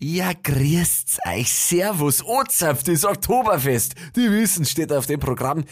Ja, 0.00 0.30
grüßt's 0.32 1.18
euch. 1.26 1.52
Servus. 1.52 2.24
Ozapft 2.24 2.86
ist 2.86 3.04
Oktoberfest. 3.04 3.96
Die 4.14 4.30
Wissen 4.30 4.64
steht 4.64 4.92
auf 4.92 5.06
dem 5.06 5.18
Programm. 5.18 5.64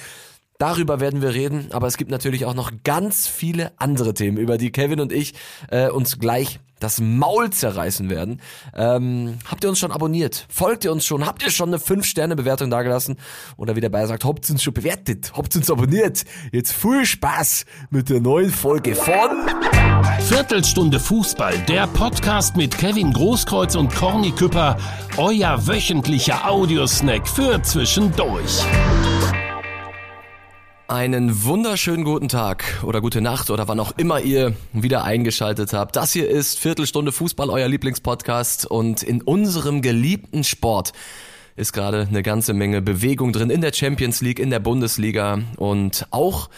Darüber 0.59 1.01
werden 1.01 1.23
wir 1.23 1.35
reden, 1.35 1.69
aber 1.73 1.87
es 1.87 1.97
gibt 1.97 2.11
natürlich 2.11 2.45
auch 2.47 2.55
noch 2.55 2.73
ganz 2.85 3.27
viele 3.27 3.73
andere 3.79 4.15
Themen, 4.15 4.39
über 4.39 4.59
die 4.59 4.73
Kevin 4.73 5.01
und 5.01 5.13
ich 5.13 5.35
äh, 5.71 5.89
uns 5.91 6.19
gleich 6.19 6.61
das 6.79 7.01
Maul 7.01 7.51
zerreißen 7.51 8.11
werden. 8.11 8.41
Ähm, 8.75 9.39
habt 9.47 9.65
ihr 9.65 9.71
uns 9.71 9.79
schon 9.79 9.93
abonniert? 9.93 10.47
Folgt 10.51 10.85
ihr 10.85 10.93
uns 10.93 11.07
schon? 11.07 11.25
Habt 11.27 11.43
ihr 11.43 11.51
schon 11.51 11.71
eine 11.71 11.79
5-Sterne-Bewertung 11.79 12.71
dagelassen? 12.71 13.17
Oder 13.57 13.77
wie 13.77 13.81
der 13.81 13.89
Bayer 13.89 14.07
sagt, 14.07 14.25
habt 14.25 14.51
uns 14.51 14.63
schon 14.63 14.75
bewertet? 14.75 15.33
Habt 15.35 15.57
uns 15.57 15.71
abonniert? 15.71 16.25
Jetzt 16.53 16.73
viel 16.73 17.07
Spaß 17.07 17.65
mit 17.91 18.11
der 18.11 18.21
neuen 18.21 18.51
Folge 18.51 18.95
von 18.95 19.15
Viertelstunde 20.21 21.01
Fußball, 21.01 21.59
der 21.67 21.87
Podcast 21.87 22.57
mit 22.57 22.77
Kevin 22.77 23.13
Großkreuz 23.13 23.75
und 23.75 23.95
Corny 23.95 24.33
Küpper, 24.33 24.77
euer 25.17 25.67
wöchentlicher 25.67 26.49
Audiosnack 26.49 27.27
für 27.27 27.63
zwischendurch. 27.63 28.65
Einen 30.89 31.43
wunderschönen 31.43 32.05
guten 32.05 32.29
Tag 32.29 32.85
oder 32.85 33.01
gute 33.01 33.21
Nacht 33.21 33.51
oder 33.51 33.67
wann 33.67 33.81
auch 33.81 33.91
immer 33.97 34.21
ihr 34.21 34.55
wieder 34.73 35.03
eingeschaltet 35.03 35.73
habt. 35.73 35.97
Das 35.97 36.13
hier 36.13 36.31
ist 36.31 36.61
Viertelstunde 36.61 37.11
Fußball, 37.11 37.51
euer 37.51 37.67
Lieblingspodcast 37.67 38.67
und 38.67 39.03
in 39.03 39.21
unserem 39.21 39.83
geliebten 39.83 40.45
Sport 40.45 40.93
ist 41.57 41.73
gerade 41.73 42.07
eine 42.09 42.23
ganze 42.23 42.55
Menge 42.55 42.83
Bewegung 42.83 43.33
drin 43.33 43.51
in 43.51 43.63
der 43.63 43.73
Champions 43.73 44.21
League, 44.21 44.39
in 44.39 44.51
der 44.51 44.61
Bundesliga 44.61 45.41
und 45.57 46.07
auch 46.13 46.51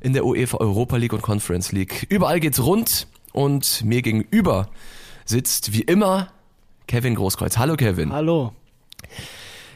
in 0.00 0.12
der 0.12 0.24
UEFA 0.24 0.58
Europa 0.58 0.96
League 0.96 1.12
und 1.12 1.22
Conference 1.22 1.72
League. 1.72 2.06
Überall 2.10 2.38
geht's 2.38 2.64
rund 2.64 3.08
und 3.32 3.84
mir 3.84 4.02
gegenüber 4.02 4.70
sitzt 5.24 5.72
wie 5.72 5.82
immer 5.82 6.28
Kevin 6.86 7.16
Großkreuz. 7.16 7.58
Hallo 7.58 7.74
Kevin. 7.74 8.12
Hallo. 8.12 8.52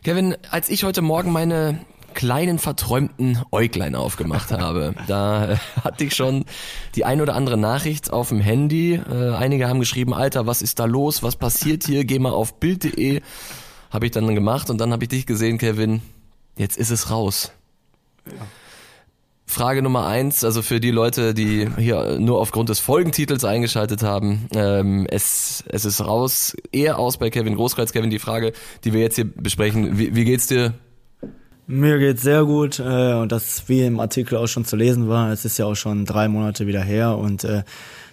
Kevin, 0.05 0.37
als 0.53 0.69
ich 0.69 0.85
heute 0.85 1.03
Morgen 1.03 1.33
meine 1.33 1.81
kleinen 2.19 2.59
verträumten 2.59 3.39
Äuglein 3.53 3.95
aufgemacht 3.95 4.51
habe. 4.51 4.93
Da 5.07 5.53
äh, 5.53 5.57
hatte 5.85 6.03
ich 6.03 6.17
schon 6.17 6.47
die 6.97 7.05
ein 7.05 7.21
oder 7.21 7.37
andere 7.37 7.57
Nachricht 7.57 8.13
auf 8.13 8.31
dem 8.31 8.41
Handy. 8.41 8.95
Äh, 8.95 9.37
einige 9.37 9.69
haben 9.69 9.79
geschrieben, 9.79 10.13
Alter, 10.13 10.45
was 10.45 10.61
ist 10.61 10.81
da 10.81 10.87
los? 10.87 11.23
Was 11.23 11.37
passiert 11.37 11.87
hier? 11.87 12.05
Geh 12.05 12.19
mal 12.19 12.33
auf 12.33 12.59
Bild.de. 12.59 13.21
Habe 13.91 14.07
ich 14.07 14.11
dann 14.11 14.35
gemacht 14.35 14.69
und 14.69 14.81
dann 14.81 14.91
habe 14.91 15.05
ich 15.05 15.11
dich 15.11 15.27
gesehen, 15.27 15.59
Kevin. 15.59 16.03
Jetzt 16.57 16.77
ist 16.77 16.91
es 16.91 17.09
raus. 17.09 17.53
Ja. 18.27 18.33
Frage 19.47 19.81
Nummer 19.81 20.09
eins, 20.09 20.43
also 20.43 20.61
für 20.61 20.81
die 20.81 20.91
Leute, 20.91 21.35
die 21.35 21.69
hier 21.79 22.19
nur 22.19 22.41
aufgrund 22.41 22.69
des 22.69 22.81
Folgentitels 22.81 23.45
eingeschaltet 23.45 24.03
haben, 24.03 24.49
ähm, 24.57 25.07
es, 25.09 25.63
es 25.69 25.85
ist 25.85 26.05
raus, 26.05 26.57
eher 26.73 26.99
aus 26.99 27.17
bei 27.19 27.31
Kevin 27.31 27.55
Großkreuz. 27.55 27.93
Kevin, 27.93 28.11
die 28.11 28.19
Frage, 28.19 28.53
die 28.83 28.93
wir 28.93 29.03
jetzt 29.03 29.15
hier 29.15 29.25
besprechen, 29.25 29.99
wie, 29.99 30.17
wie 30.17 30.25
geht's 30.25 30.49
dir? 30.49 30.75
Mir 31.71 31.99
geht's 31.99 32.23
sehr 32.23 32.47
gut 32.47 32.79
äh, 32.79 33.13
und 33.13 33.31
das 33.31 33.65
wie 33.67 33.83
im 33.83 34.01
Artikel 34.01 34.39
auch 34.39 34.47
schon 34.47 34.65
zu 34.65 34.75
lesen 34.75 35.11
war, 35.11 35.31
es 35.31 35.45
ist 35.45 35.59
ja 35.59 35.67
auch 35.67 35.75
schon 35.75 36.07
drei 36.07 36.27
Monate 36.27 36.67
wieder 36.67 36.81
her 36.81 37.19
und 37.19 37.45
äh, 37.45 37.63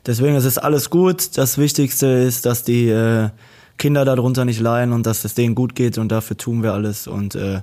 deswegen 0.06 0.36
ist 0.36 0.44
es 0.44 0.58
alles 0.58 0.90
gut. 0.90 1.38
Das 1.38 1.58
Wichtigste 1.58 2.06
ist, 2.06 2.46
dass 2.46 2.66
die 2.66 2.90
äh, 2.90 3.30
Kinder 3.78 4.04
darunter 4.04 4.44
nicht 4.44 4.60
leiden 4.60 4.92
und 4.92 5.06
dass 5.06 5.24
es 5.24 5.36
denen 5.36 5.56
gut 5.56 5.74
geht 5.74 5.98
und 5.98 6.12
dafür 6.12 6.36
tun 6.36 6.64
wir 6.64 6.74
alles 6.74 7.08
und 7.08 7.36
äh, 7.36 7.62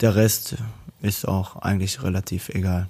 der 0.00 0.16
Rest 0.16 0.56
ist 1.02 1.28
auch 1.28 1.54
eigentlich 1.54 2.02
relativ 2.02 2.48
egal. 2.48 2.88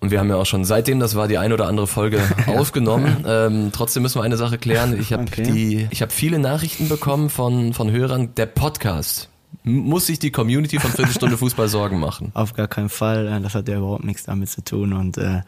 Und 0.00 0.10
wir 0.10 0.18
haben 0.18 0.28
ja 0.28 0.36
auch 0.36 0.46
schon 0.46 0.64
seitdem, 0.64 0.98
das 0.98 1.14
war 1.14 1.28
die 1.28 1.38
ein 1.38 1.52
oder 1.52 1.68
andere 1.68 1.86
Folge 1.86 2.20
aufgenommen. 2.48 3.24
Ähm, 3.24 3.70
trotzdem 3.72 4.02
müssen 4.02 4.18
wir 4.18 4.24
eine 4.24 4.38
Sache 4.38 4.58
klären. 4.58 4.98
Ich 4.98 5.12
habe 5.12 5.22
okay. 5.22 5.44
die, 5.44 5.88
ich 5.90 6.02
habe 6.02 6.10
viele 6.10 6.40
Nachrichten 6.40 6.88
bekommen 6.88 7.30
von 7.30 7.74
von 7.74 7.92
Hörern. 7.92 8.34
Der 8.34 8.46
Podcast 8.46 9.29
muss 9.62 10.06
sich 10.06 10.18
die 10.18 10.30
Community 10.30 10.78
von 10.78 10.90
Viertelstunde 10.90 11.36
Fußball 11.38 11.68
Sorgen 11.68 12.00
machen? 12.00 12.30
Auf 12.34 12.54
gar 12.54 12.68
keinen 12.68 12.88
Fall. 12.88 13.26
Äh, 13.26 13.40
das 13.40 13.54
hat 13.54 13.68
ja 13.68 13.78
überhaupt 13.78 14.04
nichts 14.04 14.24
damit 14.24 14.48
zu 14.50 14.62
tun. 14.62 14.92
Und 14.92 15.18
äh, 15.18 15.42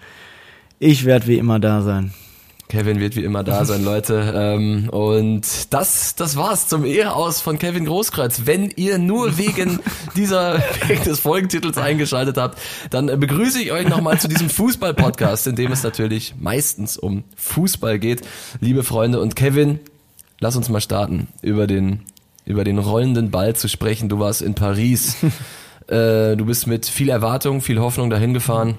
ich 0.79 1.05
werde 1.05 1.27
wie 1.27 1.39
immer 1.39 1.59
da 1.59 1.83
sein. 1.83 2.13
Kevin 2.73 3.01
wird 3.01 3.17
wie 3.17 3.25
immer 3.25 3.45
da 3.45 3.65
sein, 3.67 3.85
Leute. 3.85 4.33
Ähm, 4.35 4.89
und 4.89 5.73
das, 5.75 6.15
das 6.15 6.37
war's 6.37 6.69
zum 6.69 6.85
Eheraus 6.85 7.41
von 7.41 7.59
Kevin 7.59 7.85
Großkreuz. 7.85 8.43
Wenn 8.47 8.71
ihr 8.77 8.99
nur 8.99 9.37
wegen 9.37 9.79
dieser, 10.17 10.63
wegen 10.87 11.05
des 11.05 11.21
Folgentitels 11.21 11.77
eingeschaltet 11.77 12.39
habt, 12.39 12.59
dann 12.91 13.07
begrüße 13.07 13.61
ich 13.61 13.73
euch 13.73 13.89
nochmal 13.89 14.19
zu 14.19 14.29
diesem 14.29 14.49
Fußball-Podcast, 14.49 15.47
in 15.47 15.57
dem 15.57 15.71
es 15.71 15.83
natürlich 15.83 16.35
meistens 16.41 16.97
um 16.97 17.25
Fußball 17.37 17.99
geht. 17.99 18.23
Liebe 18.61 18.85
Freunde 18.85 19.21
und 19.21 19.37
Kevin, 19.37 19.79
lass 20.41 20.57
uns 20.57 20.71
mal 20.71 20.81
starten 20.81 21.29
über 21.43 21.67
den 21.67 22.01
über 22.45 22.65
den 22.65 22.79
rollenden 22.79 23.31
Ball 23.31 23.55
zu 23.55 23.69
sprechen. 23.69 24.09
Du 24.09 24.19
warst 24.19 24.43
in 24.43 24.55
Paris. 24.55 25.17
äh, 25.87 26.37
du 26.37 26.45
bist 26.45 26.67
mit 26.67 26.87
viel 26.87 27.09
Erwartung, 27.09 27.61
viel 27.61 27.81
Hoffnung 27.81 28.11
dahin 28.11 28.35
gefahren. 28.35 28.79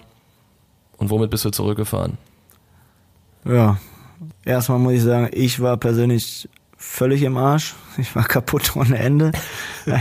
Und 0.98 1.10
womit 1.10 1.30
bist 1.30 1.46
du 1.46 1.50
zurückgefahren? 1.50 2.18
Ja, 3.46 3.78
erstmal 4.46 4.80
muss 4.80 4.94
ich 4.94 5.02
sagen, 5.02 5.30
ich 5.34 5.60
war 5.60 5.78
persönlich 5.78 6.48
völlig 6.78 7.24
im 7.24 7.38
Arsch. 7.38 7.76
Ich 7.98 8.16
war 8.16 8.24
kaputt 8.24 8.76
ohne 8.76 8.98
Ende. 8.98 9.32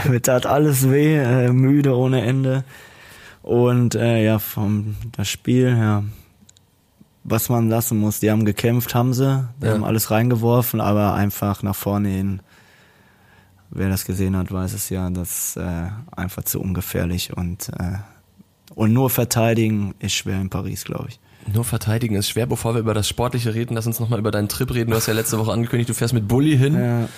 Mir 0.08 0.22
tat 0.22 0.46
alles 0.46 0.90
weh, 0.90 1.16
äh, 1.16 1.52
müde 1.52 1.96
ohne 1.96 2.22
Ende. 2.22 2.64
Und 3.42 3.96
äh, 3.96 4.24
ja, 4.24 4.38
vom 4.38 4.96
das 5.12 5.28
Spiel, 5.28 5.76
ja, 5.76 6.04
was 7.24 7.48
man 7.48 7.68
lassen 7.68 7.98
muss. 7.98 8.20
Die 8.20 8.30
haben 8.30 8.44
gekämpft, 8.44 8.94
haben 8.94 9.14
sie, 9.14 9.48
die 9.60 9.66
ja. 9.66 9.72
haben 9.72 9.84
alles 9.84 10.10
reingeworfen, 10.10 10.80
aber 10.80 11.14
einfach 11.14 11.62
nach 11.62 11.74
vorne 11.74 12.08
hin 12.08 12.40
wer 13.72 13.88
das 13.88 14.04
gesehen 14.04 14.36
hat, 14.36 14.52
weiß 14.52 14.74
es 14.74 14.88
ja, 14.90 15.08
das 15.10 15.48
ist 15.48 15.56
äh, 15.56 15.88
einfach 16.14 16.44
zu 16.44 16.60
ungefährlich 16.60 17.36
und, 17.36 17.70
äh, 17.70 17.98
und 18.74 18.92
nur 18.92 19.10
verteidigen 19.10 19.94
ist 19.98 20.14
schwer 20.14 20.40
in 20.40 20.50
Paris, 20.50 20.84
glaube 20.84 21.08
ich. 21.08 21.20
Nur 21.52 21.64
verteidigen 21.64 22.14
ist 22.14 22.28
schwer. 22.28 22.46
Bevor 22.46 22.74
wir 22.74 22.80
über 22.80 22.94
das 22.94 23.08
Sportliche 23.08 23.54
reden, 23.54 23.74
lass 23.74 23.86
uns 23.86 23.98
nochmal 23.98 24.20
über 24.20 24.30
deinen 24.30 24.48
Trip 24.48 24.72
reden. 24.72 24.90
Du 24.90 24.96
hast 24.96 25.06
ja 25.06 25.14
letzte 25.14 25.38
Woche 25.38 25.52
angekündigt, 25.52 25.90
du 25.90 25.94
fährst 25.94 26.14
mit 26.14 26.28
Bulli 26.28 26.56
hin. 26.56 26.74
Ja. 26.74 27.08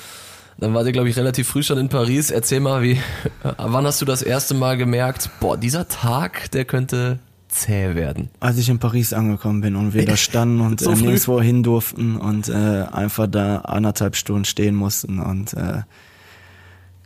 Dann 0.57 0.73
war 0.73 0.87
ihr, 0.87 0.93
glaube 0.93 1.09
ich, 1.09 1.17
relativ 1.17 1.49
früh 1.49 1.63
schon 1.63 1.79
in 1.79 1.89
Paris. 1.89 2.31
Erzähl 2.31 2.61
mal, 2.61 2.83
wie, 2.83 2.99
wann 3.59 3.87
hast 3.87 4.01
du 4.01 4.05
das 4.05 4.23
erste 4.23 4.55
Mal 4.55 4.77
gemerkt, 4.77 5.29
boah, 5.41 5.57
dieser 5.57 5.89
Tag, 5.89 6.51
der 6.53 6.65
könnte 6.65 7.19
zäh 7.49 7.95
werden? 7.95 8.31
Als 8.41 8.57
ich 8.57 8.69
in 8.69 8.79
Paris 8.79 9.13
angekommen 9.13 9.61
bin 9.61 9.77
und 9.77 9.95
wir 9.95 10.07
da 10.07 10.17
standen 10.17 10.61
und 10.61 10.81
so 10.81 10.91
äh, 10.91 10.97
nirgendwo 10.97 11.41
hin 11.41 11.63
durften 11.63 12.17
und 12.17 12.49
äh, 12.49 12.53
einfach 12.53 13.27
da 13.27 13.59
anderthalb 13.59 14.17
Stunden 14.17 14.45
stehen 14.45 14.75
mussten 14.75 15.19
und 15.19 15.55
äh, 15.55 15.83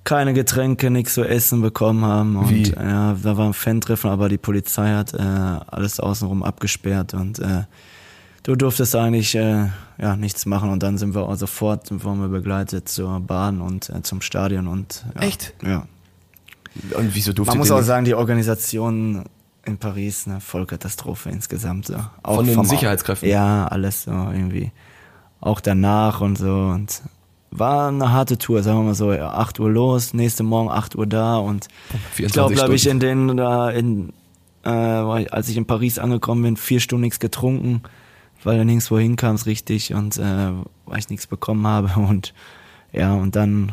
keine 0.08 0.32
Getränke, 0.32 0.90
nichts 0.90 1.12
zu 1.12 1.22
essen 1.22 1.60
bekommen 1.60 2.02
haben. 2.02 2.36
Und 2.36 2.48
Wie? 2.48 2.70
ja, 2.70 3.14
da 3.22 3.36
war 3.36 3.46
ein 3.48 3.52
Fan-Treffen, 3.52 4.08
aber 4.08 4.30
die 4.30 4.38
Polizei 4.38 4.88
hat 4.94 5.12
äh, 5.12 5.18
alles 5.18 6.00
außenrum 6.00 6.42
abgesperrt 6.42 7.12
und 7.12 7.38
äh, 7.40 7.64
du 8.42 8.56
durftest 8.56 8.96
eigentlich 8.96 9.34
äh, 9.34 9.66
ja 9.98 10.16
nichts 10.16 10.46
machen 10.46 10.70
und 10.70 10.82
dann 10.82 10.96
sind 10.96 11.14
wir 11.14 11.28
auch 11.28 11.34
sofort 11.34 11.90
wurden 11.90 12.22
wir 12.22 12.28
begleitet 12.28 12.88
zur 12.88 13.20
Bahn 13.20 13.60
und 13.60 13.90
äh, 13.90 14.00
zum 14.00 14.22
Stadion 14.22 14.66
und 14.66 15.04
ja, 15.14 15.20
echt? 15.20 15.52
Ja. 15.62 15.86
Und 16.96 17.14
wieso 17.14 17.34
durfte 17.34 17.50
man 17.50 17.58
muss 17.58 17.70
auch 17.70 17.82
sagen 17.82 18.06
die 18.06 18.14
Organisation 18.14 19.24
in 19.66 19.76
Paris 19.76 20.26
eine 20.26 20.40
Vollkatastrophe 20.40 21.28
insgesamt 21.28 21.84
so. 21.84 21.96
Auch 22.22 22.36
von 22.36 22.46
den 22.46 22.64
Sicherheitskräften? 22.64 23.28
Ja 23.28 23.66
alles 23.68 24.04
so 24.04 24.10
irgendwie. 24.10 24.72
Auch 25.42 25.60
danach 25.60 26.22
und 26.22 26.38
so 26.38 26.48
und 26.48 27.02
war 27.50 27.88
eine 27.88 28.12
harte 28.12 28.38
Tour, 28.38 28.62
sagen 28.62 28.78
wir 28.78 28.84
mal 28.84 28.94
so, 28.94 29.10
8 29.10 29.60
Uhr 29.60 29.70
los, 29.70 30.14
nächste 30.14 30.42
Morgen 30.42 30.70
8 30.70 30.96
Uhr 30.96 31.06
da 31.06 31.36
und 31.38 31.68
ich 32.16 32.32
glaube, 32.32 32.54
glaube 32.54 32.74
ich, 32.74 32.86
in 32.86 33.00
den, 33.00 33.36
da 33.36 33.70
in, 33.70 34.12
äh, 34.64 34.68
als 34.68 35.48
ich 35.48 35.56
in 35.56 35.66
Paris 35.66 35.98
angekommen 35.98 36.42
bin, 36.42 36.56
vier 36.56 36.80
Stunden 36.80 37.02
nichts 37.02 37.20
getrunken, 37.20 37.82
weil 38.44 38.58
dann 38.58 38.66
nirgendwo 38.66 38.98
hinkam 38.98 39.34
es 39.34 39.46
richtig 39.46 39.94
und 39.94 40.18
äh, 40.18 40.52
weil 40.86 40.98
ich 40.98 41.08
nichts 41.08 41.26
bekommen 41.26 41.66
habe 41.66 41.98
und 42.08 42.34
ja, 42.92 43.14
und 43.14 43.36
dann 43.36 43.72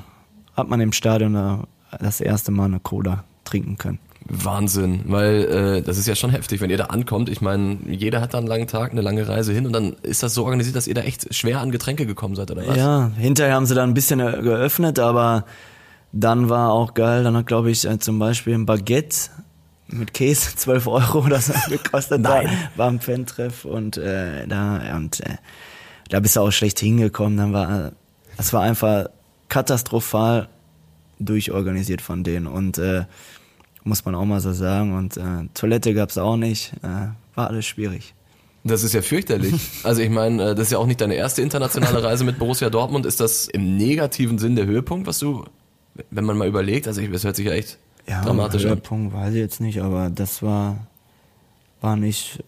hat 0.56 0.69
man 0.69 0.80
im 0.80 0.91
Stadion 0.91 1.35
äh, 1.35 1.58
das 1.99 2.22
erste 2.22 2.52
Mal 2.52 2.66
eine 2.66 2.79
Cola 2.79 3.23
trinken 3.44 3.78
können. 3.78 3.99
Wahnsinn, 4.27 5.01
weil 5.05 5.43
äh, 5.43 5.81
das 5.83 5.97
ist 5.99 6.07
ja 6.07 6.16
schon 6.16 6.31
heftig, 6.31 6.59
wenn 6.59 6.72
ihr 6.72 6.77
da 6.77 6.85
ankommt. 6.85 7.29
Ich 7.29 7.41
meine, 7.41 7.77
jeder 7.87 8.22
hat 8.22 8.33
da 8.33 8.39
einen 8.39 8.47
langen 8.47 8.67
Tag, 8.67 8.91
eine 8.91 9.01
lange 9.01 9.27
Reise 9.27 9.53
hin 9.53 9.67
und 9.67 9.73
dann 9.73 9.93
ist 10.01 10.23
das 10.23 10.33
so 10.33 10.43
organisiert, 10.43 10.75
dass 10.75 10.87
ihr 10.87 10.95
da 10.95 11.01
echt 11.01 11.33
schwer 11.33 11.61
an 11.61 11.72
Getränke 11.72 12.07
gekommen 12.07 12.35
seid, 12.35 12.49
oder 12.49 12.66
was? 12.66 12.75
Ja, 12.75 13.11
hinterher 13.17 13.53
haben 13.53 13.67
sie 13.67 13.75
da 13.75 13.83
ein 13.83 13.93
bisschen 13.93 14.19
äh, 14.19 14.41
geöffnet, 14.41 14.97
aber 14.97 15.45
dann 16.11 16.49
war 16.49 16.72
auch 16.72 16.95
geil, 16.95 17.23
dann 17.23 17.37
hat 17.37 17.45
glaube 17.45 17.69
ich 17.69 17.85
äh, 17.85 17.99
zum 17.99 18.17
Beispiel 18.17 18.55
ein 18.55 18.66
Baguette 18.66 19.29
mit 19.87 20.13
Käse 20.13 20.55
12 20.55 20.87
Euro 20.87 21.19
oder 21.25 21.39
so 21.39 21.53
gekostet. 21.69 22.22
Nein. 22.22 22.47
War, 22.47 22.53
war 22.77 22.87
ein 22.87 22.99
Fan-Treff 22.99 23.63
und 23.63 23.97
äh, 23.97 24.47
da 24.47 24.95
und 24.95 25.19
äh, 25.19 25.35
da 26.09 26.19
bist 26.19 26.35
du 26.35 26.41
auch 26.41 26.51
schlecht 26.51 26.79
hingekommen. 26.79 27.37
Dann 27.37 27.53
war 27.53 27.91
das 28.37 28.53
war 28.53 28.63
einfach 28.63 29.07
katastrophal 29.49 30.49
durchorganisiert 31.19 32.01
von 32.01 32.23
denen 32.23 32.47
und 32.47 32.79
äh, 32.79 33.05
muss 33.85 34.03
man 34.03 34.16
auch 34.16 34.26
mal 34.26 34.41
so 34.41 34.52
sagen. 34.52 34.97
Und 34.97 35.16
äh, 35.16 35.47
Toilette 35.53 35.93
gab 35.93 36.09
es 36.09 36.17
auch 36.17 36.35
nicht. 36.35 36.73
Äh, 36.84 37.08
war 37.35 37.47
alles 37.47 37.66
schwierig. 37.66 38.14
Das 38.66 38.84
ist 38.84 38.93
ja 38.93 39.02
fürchterlich. 39.02 39.53
Also 39.84 40.02
ich 40.02 40.09
meine, 40.09 40.52
äh, 40.52 40.55
das 40.55 40.67
ist 40.67 40.72
ja 40.72 40.79
auch 40.79 40.87
nicht 40.87 40.99
deine 40.99 41.14
erste 41.14 41.41
internationale 41.43 42.03
Reise 42.03 42.23
mit 42.26 42.40
Borussia 42.40 42.70
Dortmund. 42.70 43.05
Ist 43.05 43.20
das 43.20 43.47
im 43.47 43.78
negativen 43.78 44.40
Sinn 44.40 44.55
der 44.55 44.66
Höhepunkt, 44.66 45.08
was 45.08 45.20
du, 45.20 45.46
wenn 46.09 46.26
man 46.26 46.37
mal 46.37 46.47
überlegt? 46.47 46.87
Also 46.87 46.99
ich, 46.99 47.11
das 47.11 47.23
hört 47.23 47.35
sich 47.35 47.46
ja 47.46 47.53
echt 47.53 47.78
Ja, 48.08 48.23
dramatisch 48.23 48.64
an. 48.64 48.72
Höhepunkt 48.72 49.14
weiß 49.14 49.34
ich 49.34 49.40
jetzt 49.40 49.61
nicht, 49.61 49.82
aber 49.82 50.09
das 50.09 50.41
war, 50.41 50.87
war 51.79 51.96
nicht, 51.96 52.43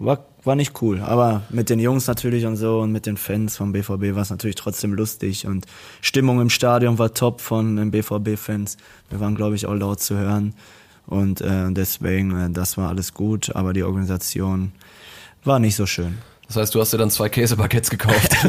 war, 0.00 0.24
war 0.42 0.56
nicht 0.56 0.82
cool. 0.82 1.00
Aber 1.00 1.44
mit 1.50 1.70
den 1.70 1.78
Jungs 1.78 2.08
natürlich 2.08 2.46
und 2.46 2.56
so 2.56 2.80
und 2.80 2.90
mit 2.90 3.06
den 3.06 3.16
Fans 3.16 3.56
vom 3.56 3.70
BVB 3.70 4.16
war 4.16 4.22
es 4.22 4.30
natürlich 4.30 4.56
trotzdem 4.56 4.92
lustig 4.92 5.46
und 5.46 5.66
Stimmung 6.00 6.40
im 6.40 6.50
Stadion 6.50 6.98
war 6.98 7.14
top 7.14 7.40
von 7.40 7.76
den 7.76 7.92
BVB-Fans. 7.92 8.76
Wir 9.08 9.20
waren, 9.20 9.36
glaube 9.36 9.54
ich, 9.54 9.66
auch 9.66 9.74
laut 9.74 10.00
zu 10.00 10.16
hören 10.16 10.54
und 11.10 11.42
äh, 11.42 11.70
deswegen, 11.70 12.36
äh, 12.38 12.50
das 12.50 12.78
war 12.78 12.88
alles 12.88 13.12
gut, 13.12 13.54
aber 13.54 13.74
die 13.74 13.82
Organisation 13.82 14.72
war 15.44 15.58
nicht 15.58 15.76
so 15.76 15.84
schön. 15.84 16.18
Das 16.46 16.56
heißt, 16.56 16.74
du 16.74 16.80
hast 16.80 16.92
dir 16.92 16.98
dann 16.98 17.10
zwei 17.10 17.28
Käsebaguettes 17.28 17.90
gekauft. 17.90 18.36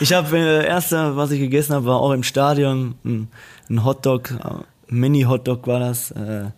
Ich 0.00 0.12
habe 0.12 0.36
äh, 0.36 0.66
erste, 0.66 1.16
was 1.16 1.30
ich 1.30 1.40
gegessen 1.40 1.74
habe, 1.74 1.86
war 1.86 2.00
auch 2.00 2.12
im 2.12 2.22
Stadion 2.22 2.96
ein, 3.04 3.28
ein 3.70 3.84
Hotdog, 3.84 4.30
äh, 4.30 4.92
Mini-Hotdog 4.92 5.66
war 5.66 5.80
das, 5.80 6.10
äh, 6.10 6.50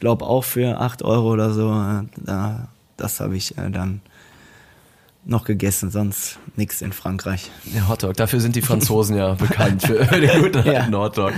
glaub 0.00 0.22
auch 0.22 0.44
für 0.44 0.80
8 0.80 1.02
Euro 1.02 1.32
oder 1.32 1.52
so. 1.52 1.70
Äh, 1.70 2.04
da, 2.16 2.68
das 2.96 3.20
habe 3.20 3.36
ich 3.36 3.58
äh, 3.58 3.70
dann 3.70 4.00
noch 5.24 5.44
gegessen, 5.44 5.90
sonst 5.90 6.38
nichts 6.56 6.80
in 6.80 6.92
Frankreich. 6.92 7.50
Der 7.74 7.88
Hotdog, 7.88 8.16
dafür 8.16 8.40
sind 8.40 8.56
die 8.56 8.62
Franzosen 8.62 9.16
ja 9.16 9.34
bekannt 9.34 9.82
für 9.82 10.04
den 10.20 10.42
guten 10.42 10.66
Ja. 10.66 10.90
Hotdog. 10.90 11.32